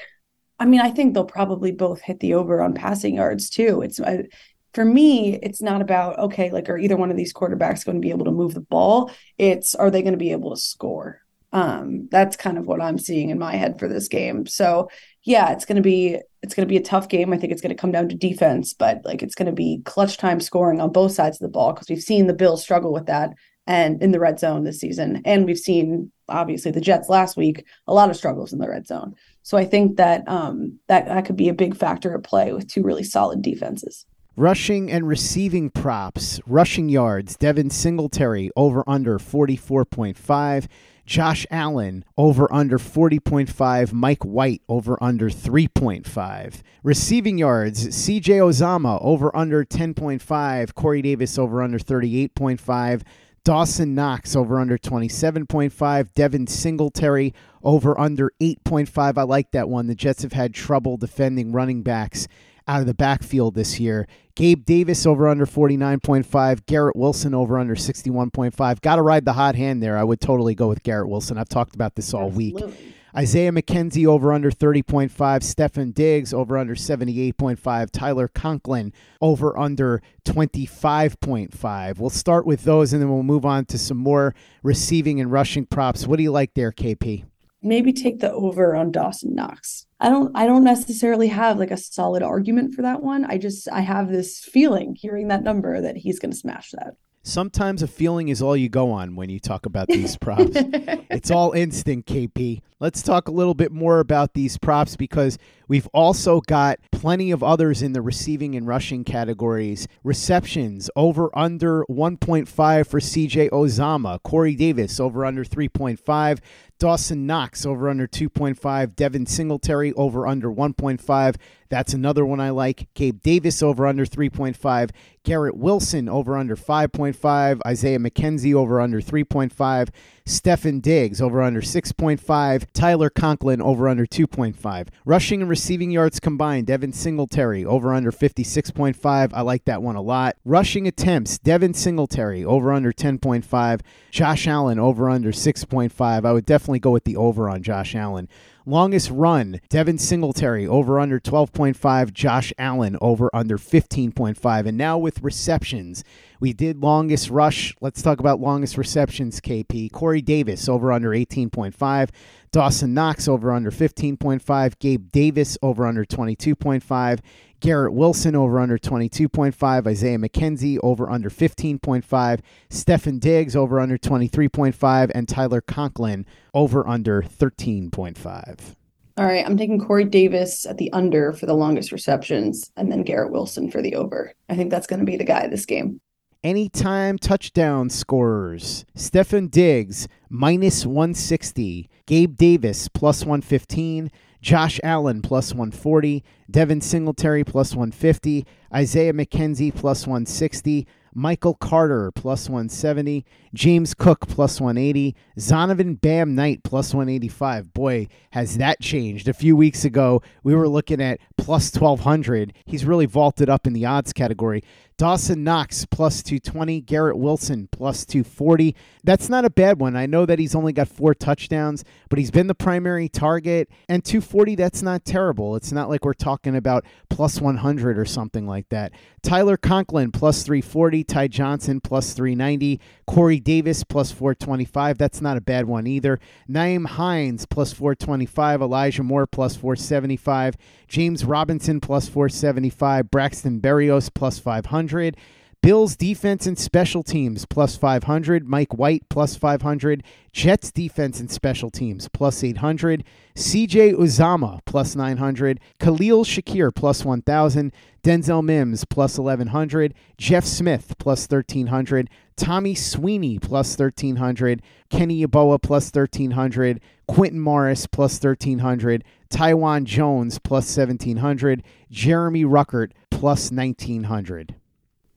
I 0.59 0.65
mean, 0.65 0.81
I 0.81 0.91
think 0.91 1.13
they'll 1.13 1.25
probably 1.25 1.71
both 1.71 2.01
hit 2.01 2.19
the 2.19 2.35
over 2.35 2.61
on 2.61 2.73
passing 2.73 3.15
yards 3.15 3.49
too. 3.49 3.81
It's 3.81 3.99
I, 3.99 4.25
for 4.73 4.85
me, 4.85 5.35
it's 5.41 5.61
not 5.61 5.81
about 5.81 6.17
okay, 6.19 6.51
like 6.51 6.69
are 6.69 6.77
either 6.77 6.97
one 6.97 7.11
of 7.11 7.17
these 7.17 7.33
quarterbacks 7.33 7.85
going 7.85 7.97
to 7.97 8.05
be 8.05 8.11
able 8.11 8.25
to 8.25 8.31
move 8.31 8.53
the 8.53 8.61
ball? 8.61 9.11
It's 9.37 9.75
are 9.75 9.91
they 9.91 10.01
going 10.01 10.13
to 10.13 10.17
be 10.17 10.31
able 10.31 10.51
to 10.51 10.61
score? 10.61 11.21
Um, 11.51 12.07
that's 12.09 12.35
kind 12.35 12.57
of 12.57 12.65
what 12.65 12.81
I'm 12.81 12.97
seeing 12.97 13.29
in 13.29 13.37
my 13.37 13.55
head 13.55 13.77
for 13.77 13.87
this 13.87 14.07
game. 14.07 14.47
So 14.47 14.89
yeah, 15.23 15.51
it's 15.51 15.65
going 15.65 15.75
to 15.75 15.83
be 15.83 16.19
it's 16.41 16.55
going 16.55 16.67
to 16.67 16.71
be 16.71 16.77
a 16.77 16.83
tough 16.83 17.07
game. 17.07 17.31
I 17.31 17.37
think 17.37 17.53
it's 17.53 17.61
going 17.61 17.75
to 17.75 17.79
come 17.79 17.91
down 17.91 18.09
to 18.09 18.15
defense, 18.15 18.73
but 18.73 19.01
like 19.05 19.21
it's 19.21 19.35
going 19.35 19.45
to 19.45 19.51
be 19.51 19.81
clutch 19.85 20.17
time 20.17 20.39
scoring 20.39 20.81
on 20.81 20.91
both 20.91 21.11
sides 21.11 21.37
of 21.37 21.41
the 21.41 21.51
ball 21.51 21.73
because 21.73 21.89
we've 21.89 22.01
seen 22.01 22.27
the 22.27 22.33
Bills 22.33 22.63
struggle 22.63 22.91
with 22.91 23.05
that 23.05 23.33
and 23.67 24.01
in 24.01 24.11
the 24.11 24.19
red 24.19 24.39
zone 24.39 24.63
this 24.63 24.79
season, 24.79 25.21
and 25.25 25.45
we've 25.45 25.57
seen 25.57 26.11
obviously 26.29 26.71
the 26.71 26.81
Jets 26.81 27.09
last 27.09 27.37
week 27.37 27.65
a 27.87 27.93
lot 27.93 28.09
of 28.09 28.15
struggles 28.15 28.53
in 28.53 28.59
the 28.59 28.69
red 28.69 28.87
zone. 28.87 29.15
So 29.43 29.57
I 29.57 29.65
think 29.65 29.97
that 29.97 30.27
um, 30.27 30.79
that 30.87 31.05
that 31.05 31.25
could 31.25 31.37
be 31.37 31.49
a 31.49 31.53
big 31.53 31.75
factor 31.75 32.13
at 32.13 32.23
play 32.23 32.53
with 32.53 32.67
two 32.67 32.83
really 32.83 33.03
solid 33.03 33.41
defenses. 33.41 34.05
Rushing 34.35 34.89
and 34.89 35.07
receiving 35.07 35.69
props, 35.69 36.41
rushing 36.47 36.89
yards, 36.89 37.37
Devin 37.37 37.69
Singletary 37.69 38.49
over 38.55 38.83
under 38.87 39.19
44.5. 39.19 40.67
Josh 41.05 41.45
Allen 41.51 42.03
over 42.17 42.51
under 42.51 42.79
40.5. 42.79 43.93
Mike 43.93 44.23
White 44.23 44.61
over 44.67 44.97
under 45.03 45.29
3.5. 45.29 46.61
Receiving 46.81 47.37
yards, 47.37 47.87
CJ 47.89 48.39
Uzomah 48.39 48.99
over 49.03 49.35
under 49.35 49.63
10.5. 49.63 50.73
Corey 50.73 51.01
Davis 51.03 51.37
over 51.37 51.61
under 51.61 51.77
38.5. 51.77 53.03
Dawson 53.45 53.93
Knox 53.93 54.35
over 54.35 54.59
under 54.59 54.77
27.5. 54.77 56.13
Devin 56.13 56.47
Singletary 56.47 57.33
over 57.61 57.99
under 57.99 58.31
8.5. 58.39 59.17
I 59.17 59.23
like 59.23 59.51
that 59.51 59.67
one. 59.67 59.87
The 59.87 59.95
Jets 59.95 60.23
have 60.23 60.33
had 60.33 60.53
trouble 60.53 60.95
defending 60.97 61.51
running 61.51 61.83
backs 61.83 62.27
out 62.67 62.79
of 62.79 62.87
the 62.87 62.93
backfield 62.93 63.55
this 63.55 63.79
year. 63.79 64.07
Gabe 64.35 64.65
Davis 64.65 65.05
over 65.05 65.27
under 65.27 65.45
49.5. 65.45 66.65
Garrett 66.65 66.95
Wilson 66.95 67.33
over 67.33 67.59
under 67.59 67.75
61.5. 67.75 68.81
Got 68.81 68.95
to 68.95 69.01
ride 69.01 69.25
the 69.25 69.33
hot 69.33 69.55
hand 69.55 69.83
there. 69.83 69.97
I 69.97 70.03
would 70.03 70.21
totally 70.21 70.55
go 70.55 70.69
with 70.69 70.81
Garrett 70.83 71.09
Wilson. 71.09 71.37
I've 71.37 71.49
talked 71.49 71.75
about 71.75 71.95
this 71.95 72.13
all 72.13 72.27
Absolutely. 72.27 72.71
week. 72.71 72.95
Isaiah 73.15 73.51
McKenzie 73.51 74.07
over 74.07 74.33
under 74.33 74.49
30.5. 74.49 75.11
Stefon 75.11 75.93
Diggs 75.93 76.33
over 76.33 76.57
under 76.57 76.73
78.5. 76.73 77.91
Tyler 77.91 78.27
Conklin 78.27 78.91
over 79.21 79.57
under 79.57 80.01
25.5. 80.25 81.99
We'll 81.99 82.09
start 82.09 82.45
with 82.45 82.63
those 82.63 82.91
and 82.91 83.01
then 83.01 83.09
we'll 83.09 83.23
move 83.23 83.45
on 83.45 83.65
to 83.65 83.77
some 83.77 83.97
more 83.97 84.33
receiving 84.63 85.19
and 85.19 85.31
rushing 85.31 85.65
props. 85.65 86.07
What 86.07 86.17
do 86.17 86.23
you 86.23 86.31
like 86.31 86.55
there, 86.55 86.71
KP? 86.71 87.25
Maybe 87.61 87.93
take 87.93 88.19
the 88.19 88.31
over 88.31 88.75
on 88.75 88.91
Dawson 88.91 89.35
Knox. 89.35 89.85
I 89.99 90.09
don't 90.09 90.35
I 90.35 90.45
don't 90.45 90.65
necessarily 90.65 91.27
have 91.27 91.57
like 91.57 91.71
a 91.71 91.77
solid 91.77 92.21
argument 92.21 92.73
for 92.73 92.81
that 92.81 93.01
one. 93.01 93.23
I 93.23 93.37
just 93.37 93.69
I 93.71 93.81
have 93.81 94.09
this 94.09 94.39
feeling 94.39 94.97
hearing 94.99 95.29
that 95.29 95.43
number 95.43 95.79
that 95.79 95.95
he's 95.95 96.19
going 96.19 96.31
to 96.31 96.37
smash 96.37 96.71
that 96.71 96.95
sometimes 97.23 97.81
a 97.81 97.87
feeling 97.87 98.27
is 98.27 98.41
all 98.41 98.55
you 98.55 98.69
go 98.69 98.91
on 98.91 99.15
when 99.15 99.29
you 99.29 99.39
talk 99.39 99.65
about 99.65 99.87
these 99.87 100.17
props. 100.17 100.51
it's 100.53 101.31
all 101.31 101.53
instinct, 101.53 102.07
KP. 102.07 102.61
Let's 102.79 103.01
talk 103.01 103.29
a 103.29 103.31
little 103.31 103.53
bit 103.53 103.71
more 103.71 103.99
about 103.99 104.33
these 104.33 104.57
props 104.57 104.97
because 104.97 105.37
we've 105.69 105.87
also 105.93 106.41
got 106.41 106.79
plenty 106.91 107.31
of 107.31 107.41
others 107.41 107.81
in 107.81 107.93
the 107.93 108.01
receiving 108.01 108.55
and 108.55 108.67
rushing 108.67 109.05
categories. 109.05 109.87
Receptions 110.03 110.89
over 110.95 111.29
under 111.37 111.85
1.5 111.89 112.87
for 112.87 112.99
CJ 112.99 113.49
Uzomah, 113.51 114.21
Corey 114.23 114.55
Davis 114.55 114.99
over 114.99 115.25
under 115.25 115.45
3.5, 115.45 116.39
Dawson 116.83 117.25
Knox 117.25 117.65
over 117.65 117.87
under 117.87 118.07
2.5, 118.07 118.97
Devin 118.97 119.25
Singletary 119.25 119.93
over 119.93 120.27
under 120.27 120.51
1.5. 120.51 121.35
That's 121.69 121.93
another 121.93 122.25
one 122.25 122.41
I 122.41 122.49
like. 122.49 122.89
Gabe 122.93 123.21
Davis 123.21 123.63
over 123.63 123.87
under 123.87 124.05
3.5, 124.05 124.91
Garrett 125.23 125.57
Wilson 125.57 126.07
over 126.07 126.37
under 126.37 126.55
5.5, 126.55 127.61
Isaiah 127.65 127.97
McKenzie 127.97 128.53
over 128.53 128.79
under 128.79 129.01
3.5, 129.01 129.89
Stefon 130.25 130.81
Diggs 130.81 131.19
over 131.19 131.41
under 131.41 131.61
6.5, 131.61 132.65
Tyler 132.73 133.09
Conklin 133.09 133.61
over 133.61 133.89
under 133.89 134.05
2.5. 134.05 134.87
Rushing 135.05 135.41
and 135.41 135.49
receiving 135.49 135.89
yards 135.89 136.19
combined, 136.19 136.67
Devin 136.67 136.93
Singletary 136.93 137.65
over 137.65 137.93
under 137.93 138.11
56.5. 138.11 139.31
I 139.33 139.41
like 139.41 139.65
that 139.65 139.81
one 139.81 139.95
a 139.95 140.01
lot. 140.01 140.35
Rushing 140.45 140.87
attempts, 140.87 141.39
Devin 141.39 141.73
Singletary 141.73 142.45
over 142.45 142.71
under 142.71 142.91
10.5, 142.91 143.81
Josh 144.11 144.47
Allen 144.47 144.77
over 144.77 145.09
under 145.09 145.31
6.5. 145.31 146.25
I 146.25 146.31
would 146.31 146.45
definitely 146.45 146.72
go 146.79 146.91
with 146.91 147.03
the 147.03 147.17
over 147.17 147.49
on 147.49 147.63
Josh 147.63 147.95
Allen. 147.95 148.27
Longest 148.65 149.09
run, 149.11 149.59
Devin 149.69 149.97
Singletary 149.97 150.65
over 150.65 150.99
under 150.99 151.19
12.5, 151.19 152.13
Josh 152.13 152.53
Allen 152.57 152.97
over 153.01 153.29
under 153.33 153.57
15.5. 153.57 154.65
And 154.65 154.77
now 154.77 154.97
with 154.97 155.21
receptions, 155.21 156.03
we 156.39 156.53
did 156.53 156.81
longest 156.81 157.29
rush. 157.29 157.75
Let's 157.81 158.01
talk 158.01 158.19
about 158.19 158.39
longest 158.39 158.77
receptions, 158.77 159.41
KP. 159.41 159.91
Corey 159.91 160.21
Davis 160.21 160.69
over 160.69 160.91
under 160.93 161.09
18.5. 161.09 162.09
Dawson 162.53 162.93
Knox 162.93 163.27
over 163.27 163.51
under 163.51 163.71
15.5. 163.71 164.79
Gabe 164.79 165.11
Davis 165.11 165.57
over 165.63 165.87
under 165.87 166.05
22.5. 166.05 167.19
Garrett 167.59 167.93
Wilson 167.93 168.35
over 168.35 168.59
under 168.59 168.77
22.5, 168.77 169.87
Isaiah 169.87 170.17
McKenzie 170.17 170.77
over 170.83 171.09
under 171.09 171.29
15.5, 171.29 172.39
Stefon 172.69 173.19
Diggs 173.21 173.55
over 173.55 173.79
under 173.79 173.97
23.5, 173.97 175.11
and 175.15 175.29
Tyler 175.29 175.61
Conklin 175.61 176.25
over 176.53 176.85
under 176.85 177.21
13.5. 177.21 178.75
All 179.15 179.25
right, 179.25 179.45
I'm 179.45 179.57
taking 179.57 179.79
Corey 179.79 180.03
Davis 180.05 180.65
at 180.65 180.77
the 180.77 180.91
under 180.91 181.33
for 181.33 181.45
the 181.45 181.53
longest 181.53 181.91
receptions, 181.91 182.69
and 182.75 182.91
then 182.91 183.03
Garrett 183.03 183.31
Wilson 183.31 183.71
for 183.71 183.81
the 183.81 183.95
over. 183.95 184.33
I 184.49 184.55
think 184.55 184.69
that's 184.69 184.87
going 184.87 184.99
to 184.99 185.05
be 185.05 185.17
the 185.17 185.23
guy 185.23 185.47
this 185.47 185.65
game. 185.65 186.01
Anytime 186.43 187.17
touchdown 187.17 187.89
scorers 187.89 188.83
Stefon 188.97 189.49
Diggs 189.49 190.09
minus 190.29 190.85
160, 190.85 191.89
Gabe 192.05 192.35
Davis 192.35 192.89
plus 192.89 193.21
115, 193.21 194.11
Josh 194.41 194.77
Allen 194.83 195.21
plus 195.21 195.53
140, 195.53 196.21
Devin 196.51 196.81
Singletary 196.81 197.45
plus 197.45 197.71
150, 197.71 198.45
Isaiah 198.73 199.13
McKenzie 199.13 199.73
plus 199.73 200.05
160, 200.05 200.85
Michael 201.15 201.53
Carter 201.53 202.11
plus 202.11 202.49
170, 202.49 203.23
James 203.53 203.93
Cook 203.93 204.27
plus 204.27 204.59
180, 204.59 205.15
Zonovan 205.37 206.01
Bam 206.01 206.35
Knight 206.35 206.63
plus 206.63 206.93
185. 206.93 207.73
Boy, 207.73 208.07
has 208.31 208.57
that 208.57 208.81
changed. 208.81 209.29
A 209.29 209.33
few 209.33 209.55
weeks 209.55 209.85
ago, 209.85 210.21
we 210.43 210.55
were 210.55 210.67
looking 210.67 211.01
at 211.01 211.19
plus 211.43 211.75
1200. 211.75 212.53
He's 212.65 212.85
really 212.85 213.05
vaulted 213.05 213.49
up 213.49 213.67
in 213.67 213.73
the 213.73 213.85
odds 213.85 214.13
category. 214.13 214.63
Dawson 214.97 215.43
Knox 215.43 215.85
plus 215.85 216.21
220, 216.23 216.79
Garrett 216.81 217.17
Wilson 217.17 217.67
plus 217.71 218.05
240. 218.05 218.75
That's 219.03 219.27
not 219.27 219.43
a 219.43 219.49
bad 219.49 219.79
one. 219.79 219.95
I 219.97 220.05
know 220.05 220.25
that 220.25 220.39
he's 220.39 220.55
only 220.55 220.71
got 220.71 220.87
four 220.87 221.13
touchdowns, 221.13 221.83
but 222.09 222.19
he's 222.19 222.31
been 222.31 222.47
the 222.47 222.55
primary 222.55 223.09
target. 223.09 223.69
And 223.89 224.05
240, 224.05 224.55
that's 224.55 224.81
not 224.81 225.03
terrible. 225.03 225.55
It's 225.55 225.71
not 225.71 225.89
like 225.89 226.05
we're 226.05 226.13
talking 226.13 226.55
about 226.55 226.85
plus 227.09 227.41
100 227.41 227.97
or 227.97 228.05
something 228.05 228.47
like 228.47 228.69
that. 228.69 228.93
Tyler 229.23 229.57
Conklin 229.57 230.11
plus 230.11 230.43
340, 230.43 231.03
Ty 231.03 231.27
Johnson 231.27 231.81
plus 231.81 232.13
390, 232.13 232.79
Corey 233.07 233.39
Davis 233.39 233.83
plus 233.83 234.11
425. 234.11 234.97
That's 234.97 235.21
not 235.21 235.37
a 235.37 235.41
bad 235.41 235.65
one 235.65 235.87
either. 235.87 236.19
Nyheim 236.49 236.85
Hines 236.85 237.45
plus 237.45 237.73
425, 237.73 238.61
Elijah 238.61 239.03
Moore 239.03 239.27
plus 239.27 239.55
475, 239.55 240.55
James 240.87 241.25
Robinson 241.33 241.81
plus 241.81 242.07
475, 242.07 243.09
Braxton 243.09 243.59
Berrios 243.59 244.13
plus 244.13 244.37
500. 244.37 245.17
Bills 245.63 245.95
defense 245.95 246.45
and 246.45 246.59
special 246.59 247.01
teams 247.01 247.45
plus 247.47 247.75
500. 247.75 248.47
Mike 248.47 248.75
White 248.75 249.09
plus 249.09 249.35
500. 249.35 250.03
Jets 250.31 250.71
defense 250.71 251.19
and 251.19 251.31
special 251.31 251.71
teams 251.71 252.07
plus 252.07 252.43
800. 252.43 253.03
CJ 253.35 253.95
Uzomah 253.95 254.59
plus 254.65 254.95
900. 254.95 255.59
Khalil 255.79 256.23
Shakir 256.23 256.75
plus 256.75 257.03
1000. 257.03 257.73
Denzel 258.03 258.43
Mims 258.43 258.85
plus 258.85 259.17
1100. 259.17 259.95
Jeff 260.19 260.45
Smith 260.45 260.93
plus 260.99 261.21
1300. 261.21 262.11
Tommy 262.35 262.75
Sweeney 262.75 263.39
plus 263.39 263.79
1300. 263.79 264.61
Kenny 264.91 265.25
Yeboah 265.25 265.61
plus 265.61 265.85
1300. 265.85 266.79
Quintin 267.07 267.39
Morris 267.39 267.87
plus 267.87 268.21
1300. 268.21 269.03
Taiwan 269.33 269.85
Jones 269.85 270.37
plus 270.37 270.77
1700. 270.77 271.63
Jeremy 271.89 272.45
Ruckert 272.45 272.91
plus 273.09 273.51
1900. 273.51 274.53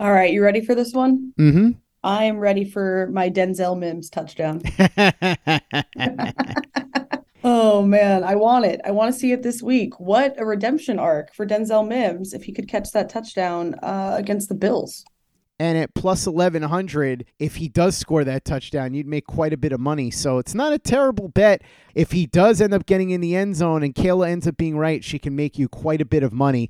All 0.01 0.11
right, 0.11 0.33
you 0.33 0.43
ready 0.43 0.63
for 0.63 0.75
this 0.75 0.95
one? 0.95 1.35
Mm-hmm. 1.39 1.73
I 2.03 2.25
am 2.25 2.39
ready 2.39 2.65
for 2.65 3.11
my 3.13 3.29
Denzel 3.29 3.79
Mims 3.79 4.09
touchdown. 4.09 4.63
oh 7.45 7.83
man, 7.83 8.25
I 8.25 8.37
want 8.37 8.65
it. 8.65 8.81
I 8.87 8.91
want 8.91 9.13
to 9.13 9.19
see 9.19 9.33
it 9.33 9.43
this 9.43 9.63
week. 9.63 10.01
What 10.01 10.35
a 10.39 10.47
redemption 10.47 10.99
arc 10.99 11.35
for 11.35 11.47
Denzel 11.47 11.87
Mims 11.87 12.33
if 12.33 12.45
he 12.45 12.53
could 12.53 12.69
catch 12.69 12.93
that 12.93 13.11
touchdown 13.11 13.75
uh, 13.83 14.15
against 14.17 14.49
the 14.49 14.55
Bills. 14.55 15.05
And 15.59 15.79
at 15.79 15.95
plus 15.95 16.27
1100, 16.27 17.25
if 17.39 17.57
he 17.57 17.69
does 17.69 17.97
score 17.97 18.25
that 18.25 18.45
touchdown, 18.45 18.93
you'd 18.93 19.07
make 19.07 19.27
quite 19.27 19.55
a 19.55 19.57
bit 19.57 19.73
of 19.73 19.81
money. 19.81 20.11
So 20.11 20.39
it's 20.39 20.55
not 20.55 20.75
a 20.75 20.79
terrible 20.79 21.29
bet. 21.29 21.63
If 21.95 22.13
he 22.13 22.27
does 22.27 22.61
end 22.61 22.75
up 22.75 22.85
getting 22.85 23.11
in 23.11 23.23
the 23.23 23.35
end 23.35 23.57
zone 23.57 23.83
and 23.83 23.95
Kayla 23.95 24.29
ends 24.29 24.47
up 24.47 24.59
being 24.59 24.77
right, 24.77 25.03
she 25.03 25.19
can 25.19 25.35
make 25.35 25.59
you 25.59 25.69
quite 25.69 26.03
a 26.03 26.05
bit 26.05 26.23
of 26.23 26.33
money. 26.33 26.69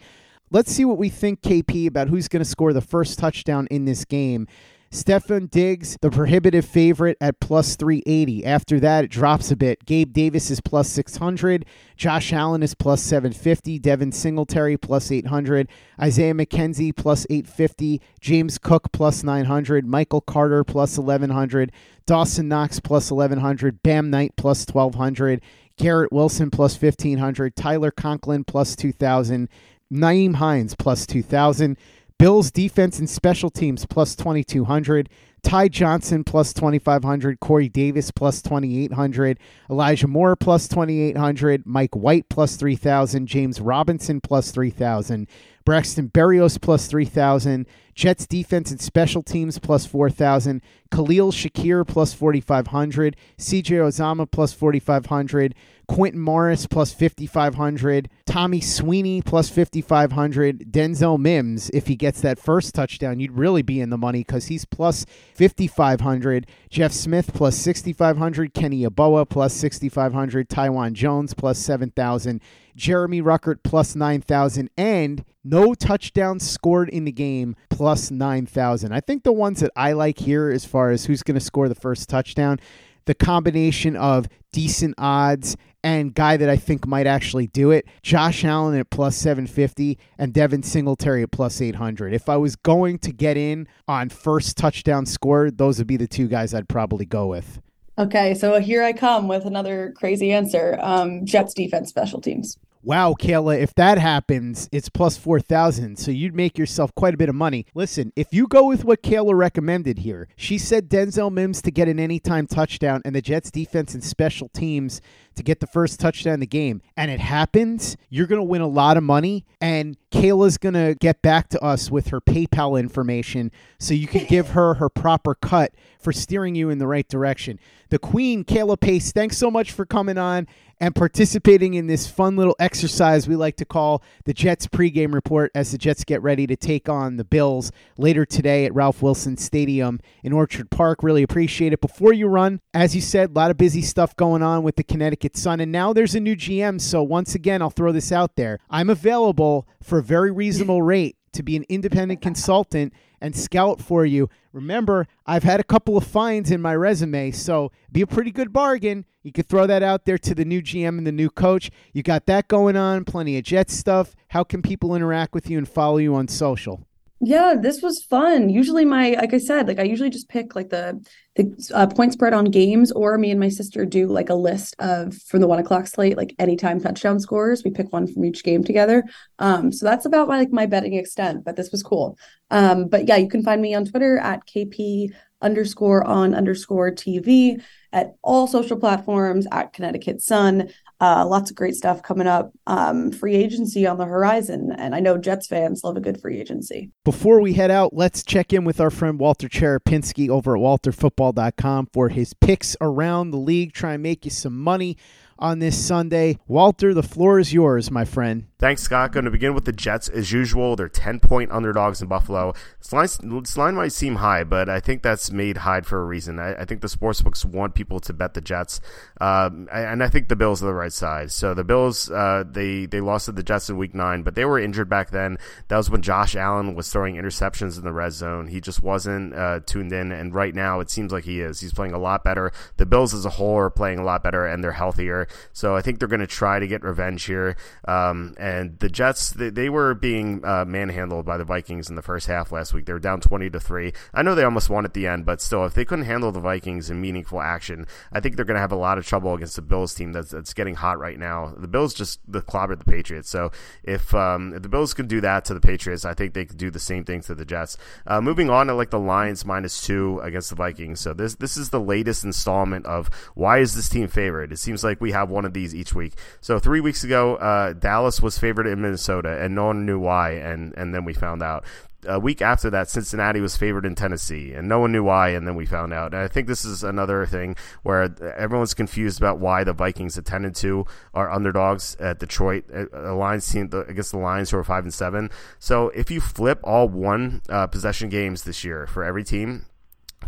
Let's 0.53 0.71
see 0.71 0.85
what 0.85 0.99
we 0.99 1.09
think, 1.09 1.43
KP, 1.43 1.89
about 1.89 2.09
who's 2.09 2.29
going 2.29 2.43
to 2.43 2.49
score 2.49 2.73
the 2.73 2.81
first 2.81 3.19
touchdown 3.19 3.67
in 3.73 3.85
this 3.85 4.05
game. 4.05 4.47
Stefon 4.91 5.51
Diggs, 5.51 5.99
the 6.01 6.11
prohibitive 6.11 6.65
favorite 6.65 7.19
at 7.21 7.41
plus 7.41 7.77
380. 7.77 8.45
After 8.45 8.81
that, 8.81 9.05
it 9.05 9.11
drops 9.11 9.51
a 9.51 9.57
bit. 9.57 9.85
Gabe 9.85 10.13
Davis 10.13 10.51
is 10.51 10.61
plus 10.61 10.89
600. 10.89 11.67
Josh 11.97 12.33
Allen 12.33 12.63
is 12.63 12.75
plus 12.75 13.03
750. 13.03 13.79
Devin 13.79 14.13
Singletary 14.13 14.77
plus 14.77 15.11
800. 15.11 15.69
Isaiah 16.01 16.35
McKenzie 16.35 16.95
plus 16.95 17.27
850. 17.29 18.01
James 18.21 18.59
Cook 18.59 18.93
plus 18.93 19.23
900. 19.23 19.87
Michael 19.87 20.21
Carter 20.21 20.65
plus 20.65 20.99
1100. 20.99 21.73
Dawson 22.07 22.49
Knox 22.49 22.81
plus 22.81 23.11
1100. 23.11 23.83
Bam 23.83 24.11
Knight 24.11 24.35
plus 24.37 24.65
1200. 24.67 25.43
Garrett 25.77 26.13
Wilson 26.13 26.51
plus 26.51 26.81
1500. 26.81 27.57
Tyler 27.57 27.91
Conklin 27.91 28.45
plus 28.45 28.77
2000. 28.77 29.49
Nyheim 29.93 30.37
Hines 30.37 30.75
plus 30.75 31.07
2,000. 31.07 31.77
Bills 32.19 32.51
defense 32.51 32.99
and 32.99 33.09
special 33.11 33.51
teams 33.51 33.85
plus 33.85 34.17
2,200. 34.17 35.11
Ty 35.43 35.69
Johnson 35.69 36.25
plus 36.25 36.53
2,500. 36.55 37.39
Corey 37.41 37.69
Davis 37.69 38.11
plus 38.11 38.41
2,800. 38.43 39.39
Elijah 39.71 40.09
Moore 40.09 40.35
plus 40.35 40.67
2,800. 40.67 41.65
Mike 41.67 41.95
White 41.95 42.29
plus 42.29 42.57
3,000. 42.57 43.27
James 43.27 43.61
Robinson 43.61 44.21
plus 44.21 44.51
3,000. 44.51 45.29
Braxton 45.65 46.09
Berrios 46.09 46.61
plus 46.61 46.87
3,000. 46.87 47.67
Jets 47.95 48.27
defense 48.27 48.71
and 48.71 48.81
special 48.81 49.23
teams 49.23 49.59
plus 49.59 49.85
4,000. 49.87 50.63
Khalil 50.91 51.33
Shakir 51.33 51.87
plus 51.87 52.15
4,500. 52.15 53.17
CJ 53.39 53.77
Uzomah 53.87 54.31
plus 54.31 54.53
4,500. 54.53 55.55
Quintin 55.89 56.21
Morris 56.21 56.67
plus 56.67 56.93
5,500. 56.93 58.09
Tommy 58.27 58.61
Sweeney 58.61 59.23
plus 59.23 59.49
5,500. 59.49 60.71
Denzel 60.71 61.19
Mims, 61.19 61.71
if 61.71 61.87
he 61.87 61.97
gets 61.97 62.21
that 62.21 62.39
first 62.39 62.75
touchdown, 62.75 63.21
you'd 63.21 63.39
really 63.39 63.63
be 63.63 63.81
in 63.81 63.91
the 63.91 63.99
money 63.99 64.21
because 64.21 64.47
he's 64.47 64.65
plus 64.65 65.07
5,500. 65.35 66.47
Jeff 66.69 66.93
Smith 66.93 67.33
plus 67.33 67.57
6,500. 67.57 68.53
Kenny 68.53 68.85
Yeboah 68.85 69.29
plus 69.29 69.55
6,500. 69.55 70.49
Taiwan 70.49 70.95
Jones 70.95 71.35
plus 71.35 71.59
7,000. 71.59 72.41
Jeremy 72.75 73.23
Ruckert 73.23 73.63
plus 73.63 73.95
9,000. 73.95 74.71
And 74.77 75.25
no 75.49 75.75
touchdowns 75.75 76.49
scored 76.49 76.89
in 76.89 77.05
the 77.05 77.13
game 77.13 77.55
plus 77.71 78.11
9,000. 78.11 78.93
I 78.93 79.01
think 79.01 79.23
the 79.23 79.33
ones 79.33 79.61
that 79.61 79.71
I 79.77 79.93
like 79.93 80.19
here 80.19 80.51
as 80.51 80.65
far 80.65 80.91
as 80.91 81.07
who's 81.07 81.23
going 81.23 81.39
to 81.39 81.45
score 81.45 81.69
the 81.69 81.75
first 81.77 82.09
touchdown, 82.09 82.59
the 83.07 83.15
combination 83.15 83.97
of 83.97 84.29
decent 84.53 84.95
odds 84.99 85.57
and 85.83 86.15
guy 86.15 86.37
that 86.37 86.49
I 86.49 86.57
think 86.57 86.87
might 86.87 87.07
actually 87.07 87.47
do 87.47 87.71
it, 87.71 87.87
Josh 88.03 88.45
Allen 88.45 88.77
at 88.79 88.91
plus 88.91 89.17
750 89.17 89.99
and 90.19 90.33
Devin 90.33 90.63
Singletary 90.63 91.23
at 91.23 91.31
plus 91.31 91.61
800. 91.61 92.13
If 92.13 92.29
I 92.29 92.37
was 92.37 92.57
going 92.57 92.99
to 93.01 93.13
get 93.13 93.37
in 93.37 93.69
on 93.87 94.09
first 94.09 94.57
touchdown 94.57 95.07
score, 95.07 95.51
those 95.51 95.79
would 95.79 95.87
be 95.87 95.97
the 95.97 96.09
two 96.09 96.27
guys 96.27 96.53
I'd 96.53 96.69
probably 96.69 97.07
go 97.07 97.29
with. 97.29 97.61
Okay, 97.99 98.35
so 98.35 98.61
here 98.61 98.83
I 98.83 98.93
come 98.93 99.27
with 99.27 99.47
another 99.47 99.95
crazy 99.97 100.33
answer. 100.33 100.79
Um, 100.83 101.25
Jets 101.25 101.55
defense 101.55 101.89
special 101.89 102.21
teams. 102.21 102.59
Wow, 102.87 103.17
Kayla, 103.19 103.61
if 103.61 103.75
that 103.75 103.99
happens, 103.99 104.69
it's 104.71 104.89
plus 104.89 105.17
4,000. 105.17 105.99
So 105.99 106.13
you'd 106.13 106.37
make 106.37 106.57
yourself 106.57 106.95
quite 106.95 107.15
a 107.15 107.17
bit 107.17 107.29
of 107.29 107.35
money. 107.35 107.67
Listen, 107.75 108.13
if 108.15 108.29
you 108.31 108.47
go 108.47 108.69
with 108.69 108.85
what 108.85 109.03
Kayla 109.03 109.37
recommended 109.37 109.99
here, 109.99 110.29
she 110.37 110.57
said 110.57 110.89
Denzel 110.89 111.33
Mims 111.33 111.61
to 111.63 111.73
get 111.73 111.89
an 111.89 111.99
anytime 111.99 112.47
touchdown 112.47 113.03
and 113.05 113.17
the 113.17 113.21
Jets 113.21 113.51
defense 113.51 113.93
and 113.93 114.05
special 114.05 114.49
teams 114.51 115.01
to 115.37 115.43
get 115.43 115.61
the 115.61 115.67
first 115.67 116.01
touchdown 116.01 116.35
in 116.35 116.41
the 116.41 116.47
game, 116.47 116.83
and 116.97 117.11
it 117.11 117.21
happens, 117.21 117.97
you're 118.09 118.27
going 118.27 118.41
to 118.41 118.45
win 118.45 118.61
a 118.61 118.67
lot 118.67 118.97
of 118.97 119.03
money. 119.03 119.45
And 119.61 119.97
Kayla's 120.11 120.59
going 120.59 120.75
to 120.75 120.97
get 121.01 121.23
back 121.23 121.49
to 121.51 121.61
us 121.63 121.91
with 121.91 122.09
her 122.09 122.21
PayPal 122.21 122.79
information 122.79 123.51
so 123.79 123.95
you 123.95 124.07
can 124.07 124.25
give 124.27 124.51
her 124.51 124.75
her 124.75 124.89
proper 124.89 125.35
cut 125.35 125.73
for 125.99 126.13
steering 126.13 126.55
you 126.55 126.71
in 126.71 126.79
the 126.79 126.87
right 126.87 127.09
direction. 127.09 127.59
The 127.89 127.99
Queen, 127.99 128.45
Kayla 128.45 128.81
Pace, 128.81 129.13
thanks 129.13 129.39
so 129.39 129.51
much 129.51 129.73
for 129.73 129.87
coming 129.87 130.19
on 130.19 130.47
and 130.81 130.95
participating 130.95 131.75
in 131.75 131.87
this 131.87 132.07
fun 132.07 132.37
little 132.37 132.57
exercise 132.59 133.27
we 133.27 133.37
like 133.37 133.57
to 133.57 133.65
call 133.65 134.03
the 134.25 134.35
Jets 134.35 134.67
pregame 134.67 135.15
report 135.15 135.51
as 135.55 135.73
the 135.73 135.79
Jets 135.79 136.05
get 136.05 136.21
ready 136.23 136.47
to 136.47 136.57
take 136.57 136.89
on 136.89 137.17
the 137.17 137.25
Bills 137.25 137.73
later 137.97 138.27
today 138.27 138.67
at 138.67 138.75
Ralph 138.75 139.03
Wilson 139.03 139.37
Stadium 139.37 140.01
in 140.23 140.33
Orchard 140.33 140.71
Park. 140.71 141.03
Really 141.03 141.23
appreciate 141.23 141.73
it. 141.73 141.81
Before 141.81 142.13
you 142.13 142.27
run, 142.27 142.61
as 142.75 142.95
you 142.95 143.01
said, 143.01 143.31
a 143.31 143.33
lot 143.33 143.51
of 143.51 143.57
busy 143.57 143.83
stuff 143.83 144.15
going 144.17 144.43
on 144.43 144.63
with 144.63 144.77
the 144.77 144.85
Connecticut 144.85 145.26
Sun, 145.35 145.61
and 145.61 145.73
now 145.73 145.95
there's 145.95 146.15
a 146.15 146.21
new 146.21 146.37
GM. 146.37 146.79
So 146.79 147.03
once 147.03 147.35
again, 147.35 147.63
I'll 147.63 147.71
throw 147.71 147.91
this 147.91 148.13
out 148.13 148.37
there. 148.37 148.59
I'm 148.69 148.91
available 148.91 149.67
for 149.83 150.01
a 150.01 150.03
very 150.03 150.31
reasonable 150.31 150.83
rate 150.93 151.17
to 151.33 151.43
be 151.43 151.57
an 151.57 151.65
independent 151.71 152.21
consultant 152.21 152.93
and 153.21 153.35
scout 153.35 153.81
for 153.81 154.05
you. 154.05 154.29
Remember, 154.53 155.07
I've 155.27 155.43
had 155.43 155.61
a 155.61 155.65
couple 155.65 155.97
of 155.97 156.05
finds 156.05 156.51
in 156.51 156.61
my 156.61 156.75
resume, 156.75 157.31
so 157.31 157.73
be 157.91 158.03
a 158.03 158.07
pretty 158.07 158.31
good 158.31 158.53
bargain. 158.53 159.05
You 159.23 159.33
could 159.33 159.49
throw 159.49 159.67
that 159.67 159.83
out 159.83 160.05
there 160.05 160.19
to 160.19 160.35
the 160.35 160.45
new 160.45 160.63
GM 160.63 160.99
and 160.99 161.07
the 161.07 161.13
new 161.13 161.31
coach. 161.31 161.71
You 161.93 162.03
got 162.03 162.27
that 162.27 162.49
going 162.49 162.77
on, 162.77 163.05
plenty 163.05 163.37
of 163.39 163.45
Jets 163.45 163.75
stuff. 163.75 164.15
How 164.29 164.45
can 164.45 164.63
people 164.63 164.95
interact 164.95 165.35
with 165.35 165.51
you 165.51 165.59
and 165.59 165.69
follow 165.69 165.97
you 165.97 166.15
on 166.15 166.29
social? 166.29 166.87
Yeah, 167.21 167.55
this 167.59 167.81
was 167.81 168.05
fun. 168.05 168.51
Usually, 168.51 168.85
my 168.85 169.11
like 169.19 169.33
I 169.33 169.39
said, 169.39 169.69
like 169.69 169.79
I 169.79 169.85
usually 169.85 170.11
just 170.11 170.29
pick 170.29 170.55
like 170.55 170.69
the 170.69 171.03
the 171.35 171.71
uh, 171.75 171.87
point 171.87 172.13
spread 172.13 172.35
on 172.35 172.45
games, 172.47 172.93
or 172.93 173.17
me 173.17 173.31
and 173.31 173.41
my 173.41 173.49
sister 173.49 173.87
do 173.87 174.07
like 174.07 174.29
a 174.29 174.35
list 174.35 174.77
of 174.81 175.15
from 175.23 175.41
the 175.41 175.47
one 175.47 175.59
o'clock 175.59 175.87
slate, 175.87 176.19
like 176.19 176.35
anytime 176.39 176.79
touchdown 176.79 177.19
scores. 177.19 177.65
We 177.65 177.71
pick 177.71 177.91
one 177.91 178.07
from 178.07 178.23
each 178.27 178.45
game 178.45 178.63
together. 178.63 179.03
Um, 179.39 179.73
so 179.73 179.87
that's 179.87 180.05
about 180.05 180.29
my 180.29 180.39
like 180.39 180.53
my 180.53 180.67
betting 180.67 180.93
extent. 180.93 181.43
But 181.43 181.57
this 181.57 181.73
was 181.73 181.83
cool. 181.83 182.19
Um, 182.51 182.87
but 182.89 183.09
yeah, 183.09 183.17
you 183.17 183.29
can 183.31 183.43
find 183.43 183.63
me 183.63 183.75
on 183.75 183.87
Twitter 183.87 184.19
at 184.19 184.47
kp 184.47 185.11
underscore 185.43 186.05
on 186.05 186.35
underscore 186.35 186.91
TV 186.91 187.63
at 187.93 188.15
all 188.23 188.47
social 188.47 188.79
platforms 188.79 189.47
at 189.53 189.73
Connecticut 189.73 190.21
Sun. 190.21 190.71
Uh, 191.01 191.27
lots 191.27 191.51
of 191.51 191.57
great 191.57 191.75
stuff 191.75 192.03
coming 192.03 192.27
up. 192.27 192.53
Um, 192.67 193.13
free 193.13 193.35
agency 193.35 193.87
on 193.87 193.99
the 193.99 194.07
horizon. 194.07 194.73
And 194.77 194.95
I 194.95 195.01
know 195.01 195.19
Jets 195.19 195.47
fans 195.47 195.83
love 195.85 195.97
a 195.97 196.01
good 196.01 196.21
free 196.21 196.41
agency. 196.41 196.91
Before 197.05 197.41
we 197.41 197.53
head 197.53 197.71
out, 197.71 197.95
let's 197.95 198.25
check 198.25 198.53
in 198.53 198.65
with 198.65 198.81
our 198.81 198.91
friend 198.91 199.19
Walter 199.19 199.49
Cherepinsky 199.49 200.29
over 200.29 200.57
at 200.57 200.63
walterfootball.com 200.63 201.89
for 201.93 202.09
his 202.09 202.33
picks 202.35 202.77
around 202.81 203.31
the 203.31 203.37
league. 203.37 203.73
Try 203.73 203.95
and 203.95 204.03
make 204.03 204.25
you 204.25 204.31
some 204.31 204.59
money 204.59 204.97
on 205.39 205.59
this 205.59 205.77
Sunday. 205.83 206.39
Walter, 206.47 206.95
the 206.95 207.03
floor 207.03 207.39
is 207.39 207.53
yours, 207.53 207.91
my 207.91 208.05
friend. 208.05 208.47
Thanks, 208.59 208.83
Scott. 208.83 209.13
Going 209.13 209.27
to 209.27 209.31
begin 209.31 209.55
with 209.55 209.67
the 209.67 209.73
Jets 209.73 210.09
as 210.09 210.33
usual. 210.33 210.77
They're 210.77 210.89
10 210.89 211.21
point 211.21 211.53
underdogs 211.53 212.01
in 212.01 212.09
Buffalo. 212.09 212.55
This 212.79 212.91
line, 212.91 213.43
this 213.43 213.59
line 213.59 213.75
might 213.75 213.93
seem 213.93 214.17
high, 214.17 214.45
but 214.45 214.71
I 214.71 214.81
think 214.81 215.03
that's 215.03 215.31
made 215.31 215.59
high 215.59 215.83
for 215.83 216.01
a 216.01 216.05
reason. 216.07 216.39
I, 216.39 216.55
I 216.55 216.65
think 216.65 216.81
the 216.81 216.87
sportsbooks 216.87 217.45
want 217.45 217.75
people 217.75 218.01
to 218.01 218.15
bet 218.15 218.33
the 218.33 218.41
Jets, 218.41 218.81
um, 219.21 219.69
and 219.71 220.03
I 220.03 220.09
think 220.09 220.29
the 220.29 220.37
Bills 220.37 220.63
are 220.63 220.67
the 220.67 220.75
right 220.75 220.93
side. 220.93 221.33
So 221.33 221.53
the 221.53 221.65
Bills, 221.65 222.11
uh, 222.11 222.45
they, 222.51 222.87
they 222.87 223.03
lost 223.03 223.27
to 223.27 223.33
the 223.33 223.43
Jets 223.43 223.69
in 223.69 223.77
week 223.77 223.95
nine, 223.95 224.23
but 224.23 224.37
they 224.37 224.47
were 224.47 224.59
injured 224.59 224.89
back 224.89 225.11
then. 225.11 225.37
That 225.69 225.77
was 225.77 225.91
when 225.91 226.01
Josh 226.01 226.35
Allen 226.35 226.75
was 226.75 226.91
throwing 226.91 227.17
interceptions 227.17 227.77
in 227.77 227.85
the 227.85 227.93
red 227.93 228.13
zone. 228.13 228.47
He 228.47 228.63
just 228.63 228.83
wasn't 228.83 229.35
uh, 229.35 229.61
tuned 229.67 229.93
in, 229.93 230.13
and 230.13 230.35
right 230.35 230.55
now 230.55 230.81
it 230.81 230.89
seems 230.89 231.13
like 231.13 231.25
he 231.25 231.43
is. 231.43 231.61
He's 231.61 231.75
playing 231.75 231.93
a 231.93 231.99
lot 231.99 232.25
better. 232.25 232.53
The 232.79 232.87
Bills 232.87 233.13
as 233.13 233.27
a 233.27 233.31
whole 233.31 233.59
are 233.59 233.69
playing 233.69 233.99
a 233.99 234.05
lot 234.05 234.23
better, 234.23 234.47
and 234.47 234.65
they're 234.65 234.73
healthier. 234.73 235.26
So 235.53 235.77
I 235.77 235.83
think 235.83 235.99
they're 235.99 236.09
going 236.09 236.21
to 236.21 236.27
try 236.27 236.59
to 236.59 236.67
get 236.67 236.83
revenge 236.83 237.25
here. 237.25 237.57
Um, 237.87 238.35
and 238.39 238.79
the 238.79 238.89
Jets, 238.89 239.31
they, 239.31 239.51
they 239.51 239.69
were 239.69 239.95
being 239.95 240.45
uh, 240.45 240.65
manhandled 240.65 241.25
by 241.27 241.37
the 241.37 241.45
Vikings 241.45 241.89
in 241.89 241.97
the 241.97 242.03
first 242.03 242.27
half 242.27 242.53
last 242.53 242.73
week. 242.73 242.87
They 242.87 242.93
were 242.93 242.99
down 242.99 243.21
20 243.21 243.51
to 243.51 243.61
3. 243.61 243.93
I 244.15 244.23
know 244.23 244.35
they 244.35 244.45
almost 244.45 244.71
won 244.71 244.85
at 244.85 244.95
the 244.95 245.07
end, 245.07 245.27
but 245.27 245.41
still, 245.41 245.65
if 245.65 245.75
they 245.75 245.85
couldn't 245.85 246.05
handle 246.05 246.33
the 246.33 246.41
Vikings 246.41 246.91
in 246.91 247.01
meaningful 247.01 247.41
action, 247.41 247.87
I 248.13 248.21
think 248.21 248.37
they're 248.37 248.45
going 248.45 248.57
to 248.57 248.61
have 248.61 248.73
a 248.73 248.77
lot 248.77 248.99
of 248.99 249.07
trouble 249.07 249.35
against 249.35 249.57
the 249.57 249.63
Bills 249.63 249.95
team 249.95 250.13
that's, 250.13 250.31
that's 250.31 250.55
getting 250.55 250.75
hot 250.75 250.99
right 250.99 251.19
now. 251.19 251.55
The 251.57 251.69
Bills 251.69 251.95
just 251.95 252.21
the 252.31 252.43
clobbered 252.43 252.79
the 252.79 252.85
Patriots. 252.85 253.29
So 253.29 253.51
if, 253.83 254.15
um, 254.15 254.55
if 254.55 254.63
the 254.63 254.69
Bills 254.69 254.95
could 254.95 255.09
do 255.09 255.21
that 255.21 255.45
to 255.47 255.55
the 255.55 255.61
Patriots, 255.61 256.05
I 256.05 256.15
think 256.15 256.35
they 256.35 256.45
could 256.45 256.59
do 256.59 256.71
the 256.71 256.79
same 256.79 257.05
thing 257.05 257.21
to 257.23 257.35
the 257.35 257.45
Jets. 257.45 257.77
Uh, 258.07 258.21
moving 258.21 258.51
on 258.51 258.67
to 258.67 258.75
like 258.75 258.91
the 258.91 258.99
Lions 258.99 259.45
minus 259.45 259.85
two 259.87 260.21
against 260.21 260.51
the 260.51 260.57
Vikings. 260.57 261.01
So 261.01 261.13
this 261.15 261.35
this 261.37 261.57
is 261.57 261.71
the 261.71 261.81
latest 261.81 262.25
installment 262.25 262.87
of 262.87 263.09
why 263.35 263.59
is 263.59 263.75
this 263.75 263.89
team 263.89 264.09
favored? 264.09 264.53
It 264.53 264.59
seems 264.59 264.85
like 264.85 265.01
we 265.01 265.13
have 265.17 265.31
one 265.31 265.45
of 265.45 265.53
these 265.53 265.75
each 265.75 265.95
week. 265.95 266.15
So 266.41 266.59
three 266.59 266.81
weeks 266.81 267.05
ago, 267.05 267.37
uh, 267.37 267.73
Dallas 267.73 268.21
was 268.21 268.39
favored 268.39 268.67
in 268.67 268.81
Minnesota, 268.81 269.43
and 269.43 269.55
no 269.55 269.67
one 269.67 269.87
knew 269.87 269.99
why, 269.99 270.33
and 270.33 270.75
and 270.77 270.95
then 270.95 271.05
we 271.05 271.15
found 271.15 271.43
out. 271.43 271.65
A 272.09 272.21
week 272.21 272.41
after 272.41 272.71
that, 272.71 272.89
Cincinnati 272.89 273.41
was 273.41 273.57
favored 273.57 273.85
in 273.85 273.97
Tennessee, 273.97 274.53
and 274.53 274.69
no 274.69 274.79
one 274.79 274.93
knew 274.93 275.03
why, 275.03 275.31
and 275.31 275.45
then 275.45 275.57
we 275.57 275.67
found 275.67 275.93
out. 275.93 276.15
And 276.15 276.23
I 276.23 276.29
think 276.29 276.47
this 276.47 276.65
is 276.65 276.85
another 276.85 277.27
thing 277.27 277.57
where 277.83 278.15
everyone's 278.37 278.75
confused 278.75 279.19
about 279.19 279.41
why 279.41 279.65
the 279.65 279.73
Vikings 279.73 280.17
attended 280.17 280.55
to 280.57 280.87
are 281.15 281.33
underdogs 281.33 281.97
at 281.99 282.21
Detroit, 282.21 282.65
a 282.71 283.13
Lions 283.13 283.51
team 283.51 283.71
against 283.89 284.13
the 284.13 284.19
Lions 284.19 284.51
who 284.51 284.59
are 284.59 284.65
five 284.65 284.85
and 284.85 284.95
seven. 284.95 285.31
So 285.59 285.89
if 285.89 286.11
you 286.13 286.21
flip 286.21 286.61
all 286.63 286.89
one 286.89 287.43
uh, 287.49 287.67
possession 287.67 288.09
games 288.09 288.45
this 288.45 288.63
year 288.63 288.87
for 288.87 289.03
every 289.03 289.25
team, 289.25 289.67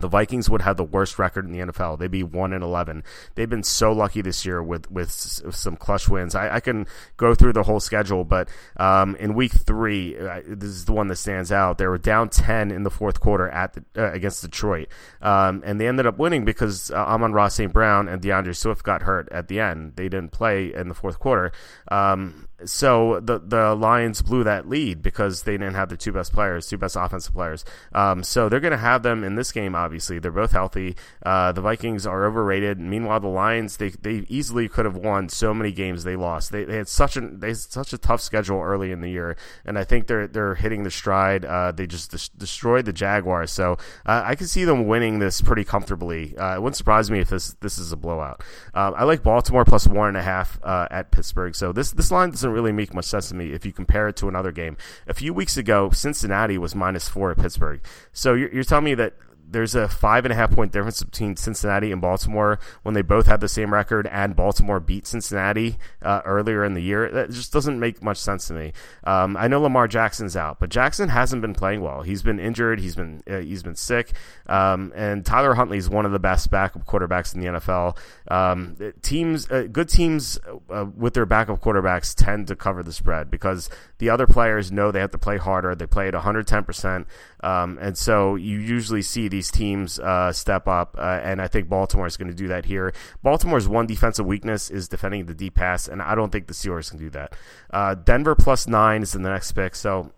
the 0.01 0.09
Vikings 0.09 0.49
would 0.51 0.63
have 0.63 0.77
the 0.77 0.85
worst 0.85 1.19
record 1.19 1.45
in 1.47 1.53
the 1.53 1.59
NFL. 1.59 1.99
They'd 1.99 2.11
be 2.11 2.23
one 2.23 2.53
and 2.53 2.63
eleven. 2.63 3.05
They've 3.35 3.49
been 3.49 3.63
so 3.63 3.93
lucky 3.93 4.23
this 4.23 4.45
year 4.45 4.63
with 4.63 4.91
with 4.91 5.11
some 5.11 5.77
clutch 5.77 6.09
wins. 6.09 6.35
I, 6.35 6.57
I 6.57 6.61
can 6.61 6.87
go 7.17 7.35
through 7.35 7.53
the 7.53 7.63
whole 7.63 7.81
schedule, 7.81 8.25
but 8.25 8.49
um, 8.77 9.17
in 9.17 9.35
week 9.35 9.53
three, 9.53 10.17
uh, 10.19 10.41
this 10.47 10.71
is 10.71 10.85
the 10.85 10.93
one 10.93 11.09
that 11.09 11.17
stands 11.17 11.53
out. 11.53 11.79
They 11.79 11.87
were 11.87 11.99
down 11.99 12.29
ten 12.29 12.71
in 12.71 12.83
the 12.83 12.91
fourth 12.91 13.21
quarter 13.21 13.49
at 13.49 13.75
the, 13.75 13.85
uh, 13.97 14.13
against 14.13 14.43
Detroit, 14.43 14.89
um, 15.23 15.63
and 15.65 15.81
they 15.81 15.89
ended 15.89 16.07
up 16.07 16.19
winning 16.19 16.45
because 16.45 16.91
uh, 16.91 16.97
Amon-Ra 16.97 17.49
St. 17.49 17.73
Brown 17.73 18.09
and 18.09 18.23
D'Andre 18.23 18.53
Swift 18.53 18.83
got 18.83 19.03
hurt 19.03 19.29
at 19.31 19.49
the 19.49 19.61
end. 19.61 19.97
They 19.97 20.09
didn't 20.09 20.33
play 20.33 20.73
in 20.75 20.89
the 20.89 20.95
fourth 20.95 21.19
quarter. 21.19 21.53
Um, 21.91 22.49
so 22.65 23.21
the 23.21 23.39
the 23.39 23.75
Lions 23.75 24.23
blew 24.23 24.43
that 24.45 24.69
lead 24.69 25.03
because 25.03 25.43
they 25.43 25.53
didn't 25.53 25.75
have 25.75 25.89
the 25.89 25.97
two 25.97 26.13
best 26.13 26.33
players, 26.33 26.67
two 26.67 26.79
best 26.79 26.97
offensive 26.97 27.33
players. 27.33 27.65
Um, 27.93 28.23
so 28.25 28.49
they're 28.49 28.61
going 28.61 28.73
to 28.73 28.77
have 28.77 29.03
them 29.03 29.23
in 29.23 29.37
this 29.37 29.53
game. 29.53 29.75
Obviously, 29.75 30.19
they're 30.19 30.33
both 30.33 30.53
healthy. 30.53 30.97
Uh, 31.25 31.53
the 31.53 31.61
Vikings 31.61 32.07
are 32.07 32.27
overrated. 32.27 32.81
Meanwhile, 32.81 33.21
the 33.21 33.29
Lions 33.29 33.77
they 33.77 33.91
they 33.91 34.27
easily 34.29 34.69
could 34.69 34.85
have 34.87 34.97
won 34.97 35.29
so 35.29 35.55
many 35.55 35.71
games 35.71 36.05
they 36.05 36.17
lost. 36.17 36.51
They, 36.51 36.65
they 36.65 36.77
had 36.77 36.89
such 36.89 37.17
a 37.17 37.21
they 37.21 37.55
such 37.55 37.93
a 37.93 37.99
tough 37.99 38.21
schedule 38.21 38.61
early 38.61 38.91
in 38.91 39.01
the 39.01 39.11
year, 39.11 39.37
and 39.65 39.79
I 39.79 39.85
think 39.85 40.07
they're 40.09 40.27
they're 40.27 40.57
hitting 40.57 40.83
the 40.83 40.91
stride. 40.91 41.45
Uh, 41.45 41.73
they 41.73 41.87
just 41.87 42.11
des- 42.11 42.37
destroyed 42.37 42.87
the 42.87 42.93
Jaguars, 42.93 43.53
so 43.53 43.73
uh, 44.05 44.23
I 44.25 44.35
can 44.35 44.49
see 44.49 44.65
them 44.65 44.87
winning 44.87 45.21
this 45.21 45.41
pretty 45.41 45.65
comfortably. 45.65 46.37
Uh, 46.37 46.57
it 46.57 46.63
wouldn't 46.63 46.77
surprise 46.77 47.11
me 47.11 47.21
if 47.21 47.29
this 47.29 47.55
this 47.61 47.79
is 47.79 47.93
a 47.93 47.97
blowout. 47.97 48.43
Um, 48.75 48.95
I 48.97 49.05
like 49.05 49.23
Baltimore 49.23 49.65
plus 49.65 49.87
one 49.87 50.09
and 50.09 50.17
a 50.17 50.23
half 50.23 50.59
uh, 50.65 50.89
at 50.91 51.13
Pittsburgh. 51.13 51.55
So 51.55 51.73
this 51.73 51.93
this 51.93 52.11
line 52.11 52.31
doesn't 52.31 52.48
doesn't 52.49 52.55
really 52.55 52.73
make 52.73 52.95
much 52.95 53.05
sense 53.05 53.29
to 53.29 53.35
me 53.35 53.53
if 53.53 53.67
you 53.67 53.73
compare 53.73 54.09
it 54.09 54.17
to 54.17 54.29
another 54.29 54.53
game. 54.53 54.77
A 55.07 55.15
few 55.15 55.35
weeks 55.35 55.57
ago, 55.57 55.91
Cincinnati 55.91 56.57
was 56.57 56.75
minus 56.75 57.09
four 57.09 57.31
at 57.31 57.39
Pittsburgh. 57.39 57.81
So 58.13 58.35
you're, 58.35 58.53
you're 58.53 58.65
telling 58.65 58.85
me 58.85 58.95
that 58.95 59.15
there's 59.51 59.75
a 59.75 59.89
five 59.89 60.25
and 60.25 60.33
a 60.33 60.35
half 60.35 60.51
point 60.51 60.73
difference 60.73 61.03
between 61.03 61.37
Cincinnati 61.37 61.91
and 61.91 62.01
Baltimore 62.01 62.59
when 62.83 62.95
they 62.95 63.03
both 63.03 63.27
had 63.27 63.41
the 63.41 63.49
same 63.49 63.73
record 63.73 64.07
and 64.09 64.37
Baltimore 64.37 64.81
beat 64.81 65.07
Cincinnati 65.07 65.79
uh, 66.03 66.21
earlier 66.25 66.65
in 66.65 66.75
the 66.75 66.83
year. 66.83 67.11
That 67.11 67.31
just 67.31 67.53
doesn't 67.53 67.79
make 67.79 68.03
much 68.03 68.19
sense 68.19 68.49
to 68.49 68.55
me. 68.55 68.73
Um, 69.05 69.37
I 69.37 69.49
know 69.49 69.61
Lamar 69.61 69.89
Jackson's 69.89 70.37
out, 70.37 70.61
but 70.61 70.71
Jackson 70.71 71.09
hasn't 71.09 71.43
been 71.43 71.55
playing 71.55 71.81
well. 71.81 72.03
He's 72.03 72.23
been 72.23 72.39
injured. 72.39 72.81
He's 72.81 72.95
been 72.95 73.23
uh, 73.29 73.39
he's 73.39 73.63
been 73.63 73.75
sick. 73.75 74.13
Um, 74.47 74.93
and 74.95 75.25
Tyler 75.25 75.55
Huntley 75.55 75.79
is 75.79 75.89
one 75.89 76.05
of 76.05 76.13
the 76.13 76.19
best 76.19 76.51
backup 76.51 76.87
quarterbacks 76.87 77.35
in 77.35 77.41
the 77.41 77.47
NFL. 77.47 77.97
Um, 78.31 78.77
teams, 79.03 79.51
uh, 79.51 79.67
good 79.71 79.89
teams 79.89 80.39
uh, 80.71 80.87
with 80.97 81.15
their 81.15 81.27
backup 81.27 81.61
quarterbacks 81.61 82.15
tend 82.15 82.49
to 82.49 82.57
cover 82.57 82.83
the 82.83 82.93
spread 82.93 83.31
because 83.31 83.71
the 83.99 84.11
other 84.11 84.27
players 84.27 84.71
know 84.71 84.91
they 84.91 85.01
have 85.01 85.11
to 85.13 85.19
play 85.19 85.39
harder. 85.39 85.75
They 85.75 85.87
play 85.87 86.09
at 86.09 86.15
110 86.15 86.65
percent. 86.65 87.07
Um, 87.41 87.79
and 87.81 87.97
so 87.97 88.35
you 88.35 88.59
usually 88.59 89.03
see 89.03 89.29
these 89.39 89.53
teams 89.53 90.01
uh, 90.01 90.33
step 90.33 90.67
up, 90.67 90.97
uh, 90.99 91.21
and 91.23 91.41
I 91.41 91.47
think 91.47 91.69
Baltimore 91.69 92.09
is 92.09 92.17
going 92.17 92.29
to 92.29 92.35
do 92.35 92.49
that 92.49 92.65
here. 92.65 92.93
Baltimore's 93.23 93.69
one 93.69 93.87
defensive 93.87 94.27
weakness 94.27 94.69
is 94.69 94.89
defending 94.89 95.27
the 95.27 95.35
deep 95.35 95.55
pass, 95.55 95.87
and 95.87 96.03
I 96.03 96.17
don't 96.17 96.31
think 96.31 96.49
the 96.49 96.55
Steelers 96.55 96.91
can 96.91 96.99
do 96.99 97.09
that. 97.11 97.37
Uh, 97.71 97.95
Denver 97.95 98.35
plus 98.35 98.67
nine 98.67 99.03
is 99.03 99.15
in 99.15 99.23
the 99.23 99.31
next 99.31 99.53
pick, 99.53 99.77
so 99.77 100.11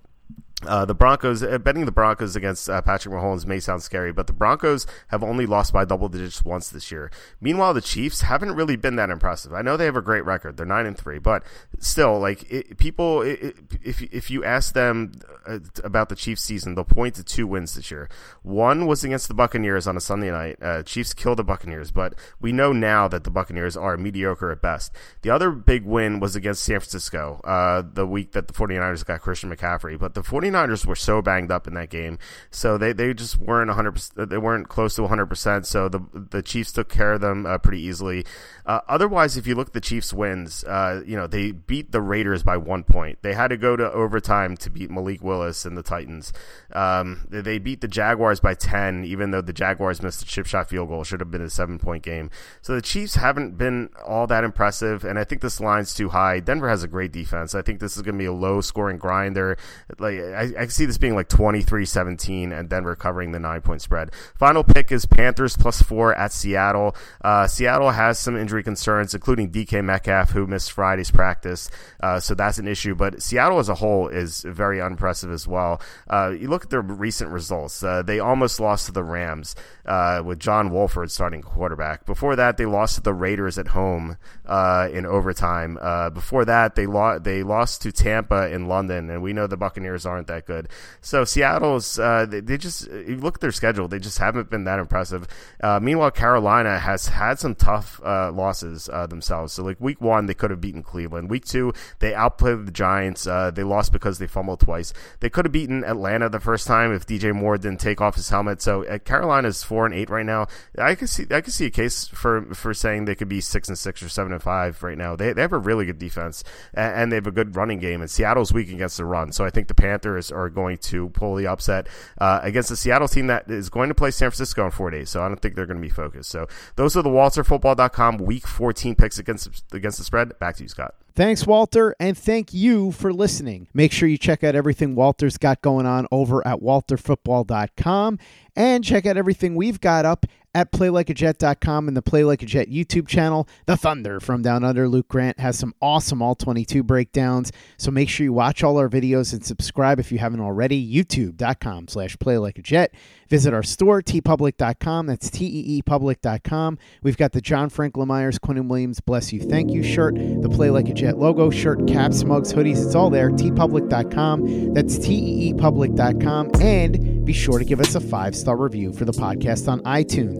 uh, 0.66 0.85
the 0.85 0.94
Broncos 0.94 1.42
uh, 1.42 1.59
betting 1.59 1.87
the 1.87 1.92
Broncos 1.92 2.37
against 2.37 2.68
uh, 2.68 2.83
Patrick 2.83 3.14
Mahomes 3.14 3.46
may 3.46 3.61
sound 3.61 3.83
scary, 3.83 4.12
but 4.12 4.27
the 4.27 4.33
Broncos 4.33 4.87
have 5.09 5.23
only 5.23 5.46
lost 5.46 5.73
by 5.73 5.85
double 5.85 6.09
digits 6.09 6.44
once 6.44 6.68
this 6.68 6.92
year. 6.92 7.11
Meanwhile, 7.40 7.75
the 7.75 7.81
Chiefs 7.81 8.23
haven't 8.23 8.53
really 8.53 8.77
been 8.77 8.96
that 8.96 9.09
impressive. 9.09 9.55
I 9.55 9.62
know 9.62 9.77
they 9.77 9.87
have 9.87 9.96
a 9.96 10.03
great 10.03 10.25
record; 10.25 10.57
they're 10.57 10.66
nine 10.66 10.85
and 10.85 10.99
three, 10.99 11.18
but 11.18 11.42
still, 11.79 12.18
like 12.18 12.51
it, 12.51 12.77
people, 12.77 13.23
it, 13.23 13.57
if 13.83 14.03
if 14.03 14.31
you 14.31 14.44
ask 14.44 14.75
them 14.75 15.12
uh, 15.46 15.61
about 15.83 16.11
the 16.11 16.16
Chiefs 16.16 16.44
season, 16.44 16.75
they'll 16.75 16.85
point 16.85 17.14
to 17.14 17.25
two 17.25 17.46
wins 17.46 17.75
this 17.75 17.90
year. 17.90 18.11
One 18.42 18.87
was 18.87 19.03
against 19.03 19.29
the 19.29 19.35
Buccaneers 19.35 19.87
on 19.87 19.96
a 19.96 20.01
Sunday 20.01 20.31
night. 20.31 20.59
Uh, 20.61 20.83
Chiefs 20.83 21.14
killed 21.14 21.38
the 21.38 21.44
Buccaneers, 21.44 21.90
but 21.90 22.14
we 22.38 22.53
know 22.53 22.73
now 22.73 23.09
that 23.09 23.25
the 23.25 23.31
Buccaneers 23.31 23.79
are 23.79 23.96
mediocre 23.96 24.51
at 24.51 24.61
best. 24.61 24.92
The 25.23 25.31
other 25.31 25.51
big 25.51 25.87
win 25.87 26.20
was 26.20 26.37
against 26.37 26.64
San 26.64 26.81
Francisco, 26.81 27.40
uh, 27.44 27.83
the 27.94 28.07
week 28.07 28.33
that 28.33 28.46
the 28.46 28.53
49ers 28.53 29.07
got 29.07 29.23
Christian 29.23 29.55
McCaffrey, 29.55 29.99
but 29.99 30.12
the 30.12 30.23
49 30.23 30.49
49ers 30.50 30.86
were 30.86 30.96
so 30.96 31.22
banged 31.22 31.50
up 31.50 31.66
in 31.66 31.74
that 31.74 31.90
game, 31.90 32.18
so 32.50 32.78
they, 32.78 32.92
they 32.92 33.14
just 33.14 33.38
weren't 33.38 33.70
100%, 33.70 34.28
they 34.28 34.38
weren't 34.38 34.68
close 34.68 34.94
to 34.96 35.02
100%, 35.02 35.66
so 35.66 35.88
the 35.88 36.00
the 36.12 36.42
Chiefs 36.42 36.72
took 36.72 36.88
care 36.88 37.14
of 37.14 37.20
them 37.20 37.46
uh, 37.46 37.58
pretty 37.58 37.80
easily. 37.80 38.24
Uh, 38.66 38.80
otherwise, 38.88 39.36
if 39.36 39.46
you 39.46 39.54
look 39.54 39.68
at 39.68 39.72
the 39.72 39.80
Chiefs' 39.80 40.12
wins, 40.12 40.62
uh, 40.64 41.02
you 41.06 41.16
know, 41.16 41.26
they 41.26 41.50
beat 41.50 41.92
the 41.92 42.00
Raiders 42.00 42.42
by 42.42 42.56
one 42.56 42.84
point. 42.84 43.18
They 43.22 43.34
had 43.34 43.48
to 43.48 43.56
go 43.56 43.74
to 43.74 43.90
overtime 43.92 44.56
to 44.58 44.70
beat 44.70 44.90
Malik 44.90 45.22
Willis 45.22 45.64
and 45.64 45.76
the 45.76 45.82
Titans. 45.82 46.32
Um, 46.72 47.26
they 47.28 47.58
beat 47.58 47.80
the 47.80 47.88
Jaguars 47.88 48.38
by 48.38 48.54
10, 48.54 49.04
even 49.04 49.30
though 49.30 49.40
the 49.40 49.52
Jaguars 49.52 50.02
missed 50.02 50.22
a 50.22 50.26
chip 50.26 50.46
shot 50.46 50.68
field 50.68 50.88
goal. 50.88 51.04
Should 51.04 51.20
have 51.20 51.30
been 51.30 51.42
a 51.42 51.50
seven 51.50 51.78
point 51.78 52.02
game. 52.02 52.30
So 52.62 52.74
the 52.74 52.82
Chiefs 52.82 53.16
haven't 53.16 53.58
been 53.58 53.90
all 54.06 54.26
that 54.28 54.44
impressive, 54.44 55.04
and 55.04 55.18
I 55.18 55.24
think 55.24 55.40
this 55.40 55.60
line's 55.60 55.94
too 55.94 56.10
high. 56.10 56.40
Denver 56.40 56.68
has 56.68 56.82
a 56.82 56.88
great 56.88 57.12
defense. 57.12 57.54
I 57.54 57.62
think 57.62 57.80
this 57.80 57.96
is 57.96 58.02
going 58.02 58.14
to 58.14 58.18
be 58.18 58.26
a 58.26 58.32
low 58.32 58.60
scoring 58.60 58.98
grinder. 58.98 59.56
Like 59.98 60.14
I, 60.40 60.62
I 60.62 60.66
see 60.66 60.87
this 60.87 60.98
being 60.98 61.14
like 61.14 61.29
23 61.29 61.85
17 61.87 62.53
and 62.53 62.68
Denver 62.68 62.94
covering 62.94 63.33
the 63.33 63.40
nine 63.40 63.62
point 63.62 63.83
spread. 63.83 64.11
Final 64.38 64.64
pick 64.64 64.92
is 64.92 65.07
Panthers 65.07 65.57
plus 65.57 65.83
four 65.83 66.14
at 66.14 66.33
Seattle. 66.33 66.94
Uh, 67.22 67.46
Seattle 67.46 67.90
has 67.90 68.18
some 68.18 68.37
injury 68.37 68.50
injury 68.50 68.64
concerns, 68.64 69.14
including 69.14 69.50
DK 69.50 69.85
Metcalf, 69.85 70.31
who 70.31 70.46
missed 70.46 70.72
Friday's 70.72 71.11
practice. 71.11 71.70
Uh, 72.03 72.18
so 72.18 72.35
that's 72.35 72.59
an 72.59 72.66
issue. 72.66 72.94
But 72.94 73.22
Seattle 73.22 73.59
as 73.59 73.68
a 73.68 73.74
whole 73.74 74.09
is 74.09 74.42
very 74.42 74.81
unimpressive 74.81 75.31
as 75.31 75.46
well. 75.46 75.81
Uh, 76.09 76.35
you 76.38 76.48
look 76.48 76.64
at 76.64 76.70
their 76.70 76.83
recent 76.83 77.31
results. 77.31 77.83
Uh, 77.83 78.03
they 78.03 78.18
almost 78.18 78.61
lost 78.61 78.87
to 78.87 78.92
the 78.92 79.05
Rams 79.05 79.55
uh, 79.90 80.22
with 80.24 80.38
John 80.38 80.70
Wolford 80.70 81.11
starting 81.11 81.42
quarterback. 81.42 82.07
Before 82.07 82.37
that, 82.37 82.57
they 82.57 82.64
lost 82.64 82.94
to 82.94 83.00
the 83.00 83.12
Raiders 83.12 83.59
at 83.59 83.66
home 83.66 84.18
uh, 84.46 84.88
in 84.92 85.05
overtime. 85.05 85.79
Uh, 85.81 86.11
before 86.11 86.44
that, 86.44 86.76
they, 86.76 86.87
lo- 86.87 87.18
they 87.18 87.42
lost 87.42 87.83
to 87.83 87.90
Tampa 87.90 88.53
in 88.53 88.68
London. 88.68 89.11
And 89.11 89.20
we 89.20 89.33
know 89.33 89.48
the 89.48 89.57
Buccaneers 89.57 90.07
aren't 90.07 90.29
that 90.29 90.46
good. 90.46 90.68
So 91.00 91.24
Seattle's 91.24 91.98
uh, 91.98 92.24
they, 92.26 92.38
they, 92.38 92.57
just 92.57 92.87
you 92.87 93.16
look 93.16 93.38
at 93.38 93.40
their 93.40 93.50
schedule, 93.50 93.88
they 93.88 93.98
just 93.98 94.18
haven't 94.18 94.48
been 94.48 94.62
that 94.62 94.79
impressive. 94.79 95.26
Uh, 95.61 95.81
meanwhile, 95.83 96.12
Carolina 96.12 96.79
has 96.79 97.09
had 97.09 97.40
some 97.40 97.57
tough 97.57 98.00
uh, 98.05 98.31
losses 98.31 98.85
themselves. 99.09 99.55
So 99.55 99.64
like 99.64 99.81
week 99.81 100.00
one, 100.00 100.26
they 100.26 100.35
could 100.35 100.53
have 100.53 100.61
beaten 100.61 100.85
Cleveland. 100.85 101.29
Week 101.31 101.44
two, 101.44 101.72
they 101.98 102.14
outplayed 102.14 102.64
the 102.64 102.70
Giants. 102.70 103.24
They 103.24 103.64
lost 103.64 103.92
because 103.92 104.20
they 104.20 104.29
fumbled 104.29 104.61
twice. 104.61 104.92
They 105.18 105.31
could 105.31 105.46
have 105.46 105.53
beaten 105.53 105.83
Atlanta 105.83 106.29
the 106.29 106.38
first 106.38 106.68
time 106.68 106.92
if 106.92 107.07
DJ 107.07 107.35
Moore 107.35 107.59
didn't 107.59 107.81
take 107.81 108.00
off 108.00 108.14
his 108.14 108.29
helmet. 108.29 108.62
So 108.62 108.85
Carolina's 109.00 109.64
four 109.64 109.79
and 109.86 109.94
eight 109.94 110.10
right 110.10 110.26
now. 110.26 110.46
I 110.78 110.94
could 110.94 111.08
see 111.08 111.26
I 111.30 111.40
could 111.40 111.52
see 111.52 111.66
a 111.66 111.70
case 111.70 112.06
for 112.08 112.54
for 112.54 112.74
saying 112.74 113.04
they 113.04 113.14
could 113.14 113.28
be 113.28 113.40
six 113.40 113.68
and 113.68 113.78
six 113.78 114.02
or 114.02 114.08
seven 114.08 114.32
and 114.32 114.42
five 114.42 114.82
right 114.82 114.98
now. 114.98 115.16
They 115.16 115.32
they 115.32 115.42
have 115.42 115.52
a 115.52 115.58
really 115.58 115.86
good 115.86 115.98
defense 115.98 116.44
and, 116.74 116.94
and 116.94 117.12
they 117.12 117.16
have 117.16 117.26
a 117.26 117.32
good 117.32 117.56
running 117.56 117.78
game. 117.78 118.00
And 118.00 118.10
Seattle's 118.10 118.52
weak 118.52 118.70
against 118.70 118.96
the 118.96 119.04
run. 119.04 119.32
So 119.32 119.44
I 119.44 119.50
think 119.50 119.68
the 119.68 119.74
Panthers 119.74 120.30
are 120.30 120.48
going 120.48 120.78
to 120.78 121.08
pull 121.10 121.34
the 121.36 121.46
upset 121.46 121.88
uh, 122.18 122.40
against 122.42 122.68
the 122.68 122.76
Seattle 122.76 123.08
team 123.08 123.26
that 123.28 123.50
is 123.50 123.68
going 123.68 123.88
to 123.88 123.94
play 123.94 124.10
San 124.10 124.30
Francisco 124.30 124.64
in 124.64 124.70
four 124.70 124.90
days. 124.90 125.10
So 125.10 125.22
I 125.22 125.28
don't 125.28 125.40
think 125.40 125.54
they're 125.54 125.66
going 125.66 125.80
to 125.80 125.86
be 125.86 125.88
focused. 125.88 126.30
So 126.30 126.46
those 126.76 126.96
are 126.96 127.02
the 127.02 127.10
WalterFootball.com 127.10 128.18
Week 128.18 128.46
14 128.46 128.94
picks 128.94 129.18
against 129.18 129.48
against 129.72 129.98
the 129.98 130.04
spread. 130.04 130.38
Back 130.38 130.56
to 130.56 130.62
you, 130.62 130.68
Scott. 130.68 130.94
Thanks, 131.20 131.46
Walter, 131.46 131.94
and 132.00 132.16
thank 132.16 132.54
you 132.54 132.92
for 132.92 133.12
listening. 133.12 133.68
Make 133.74 133.92
sure 133.92 134.09
you 134.09 134.16
check 134.16 134.42
out 134.42 134.54
everything 134.54 134.94
Walter's 134.94 135.37
got 135.37 135.61
going 135.61 135.85
on 135.85 136.06
over 136.11 136.40
at 136.48 136.61
walterfootball.com 136.61 138.18
and 138.56 138.83
check 138.83 139.04
out 139.04 139.18
everything 139.18 139.54
we've 139.54 139.83
got 139.83 140.06
up 140.06 140.24
at 140.54 140.72
playlikeajet.com 140.72 141.88
and 141.88 141.96
the 141.96 142.02
Play 142.02 142.24
Like 142.24 142.42
a 142.42 142.46
Jet 142.46 142.68
YouTube 142.68 143.06
channel. 143.06 143.48
The 143.66 143.76
Thunder 143.76 144.20
from 144.20 144.42
Down 144.42 144.64
Under, 144.64 144.88
Luke 144.88 145.08
Grant, 145.08 145.38
has 145.40 145.58
some 145.58 145.74
awesome 145.80 146.22
All 146.22 146.34
22 146.34 146.82
breakdowns. 146.82 147.52
So 147.76 147.90
make 147.90 148.08
sure 148.08 148.24
you 148.24 148.32
watch 148.32 148.64
all 148.64 148.78
our 148.78 148.88
videos 148.88 149.32
and 149.32 149.44
subscribe 149.44 150.00
if 150.00 150.10
you 150.10 150.18
haven't 150.18 150.40
already. 150.40 150.80
YouTube.com 150.80 151.88
slash 151.88 152.18
Play 152.18 152.38
Like 152.38 152.58
a 152.58 152.62
Jet. 152.62 152.94
Visit 153.28 153.54
our 153.54 153.62
store, 153.62 154.02
teepublic.com. 154.02 155.06
That's 155.06 155.30
T-E-E 155.30 155.82
public.com. 155.82 156.78
We've 157.02 157.16
got 157.16 157.30
the 157.32 157.40
John 157.40 157.68
Franklin 157.68 158.08
Myers, 158.08 158.40
Quinnen 158.40 158.68
Williams, 158.68 158.98
Bless 159.00 159.32
You, 159.32 159.40
Thank 159.40 159.70
You 159.70 159.84
shirt, 159.84 160.16
the 160.16 160.48
Play 160.48 160.70
Like 160.70 160.88
a 160.88 160.94
Jet 160.94 161.16
logo, 161.16 161.50
shirt, 161.50 161.86
caps, 161.86 162.24
mugs, 162.24 162.52
hoodies. 162.52 162.84
It's 162.84 162.96
all 162.96 163.10
there, 163.10 163.30
teepublic.com. 163.30 164.74
That's 164.74 164.98
T-E-E 164.98 165.54
public.com. 165.54 166.50
And 166.60 167.24
be 167.24 167.32
sure 167.32 167.60
to 167.60 167.64
give 167.64 167.80
us 167.80 167.94
a 167.94 168.00
five-star 168.00 168.56
review 168.56 168.92
for 168.92 169.04
the 169.04 169.12
podcast 169.12 169.68
on 169.68 169.80
iTunes 169.82 170.39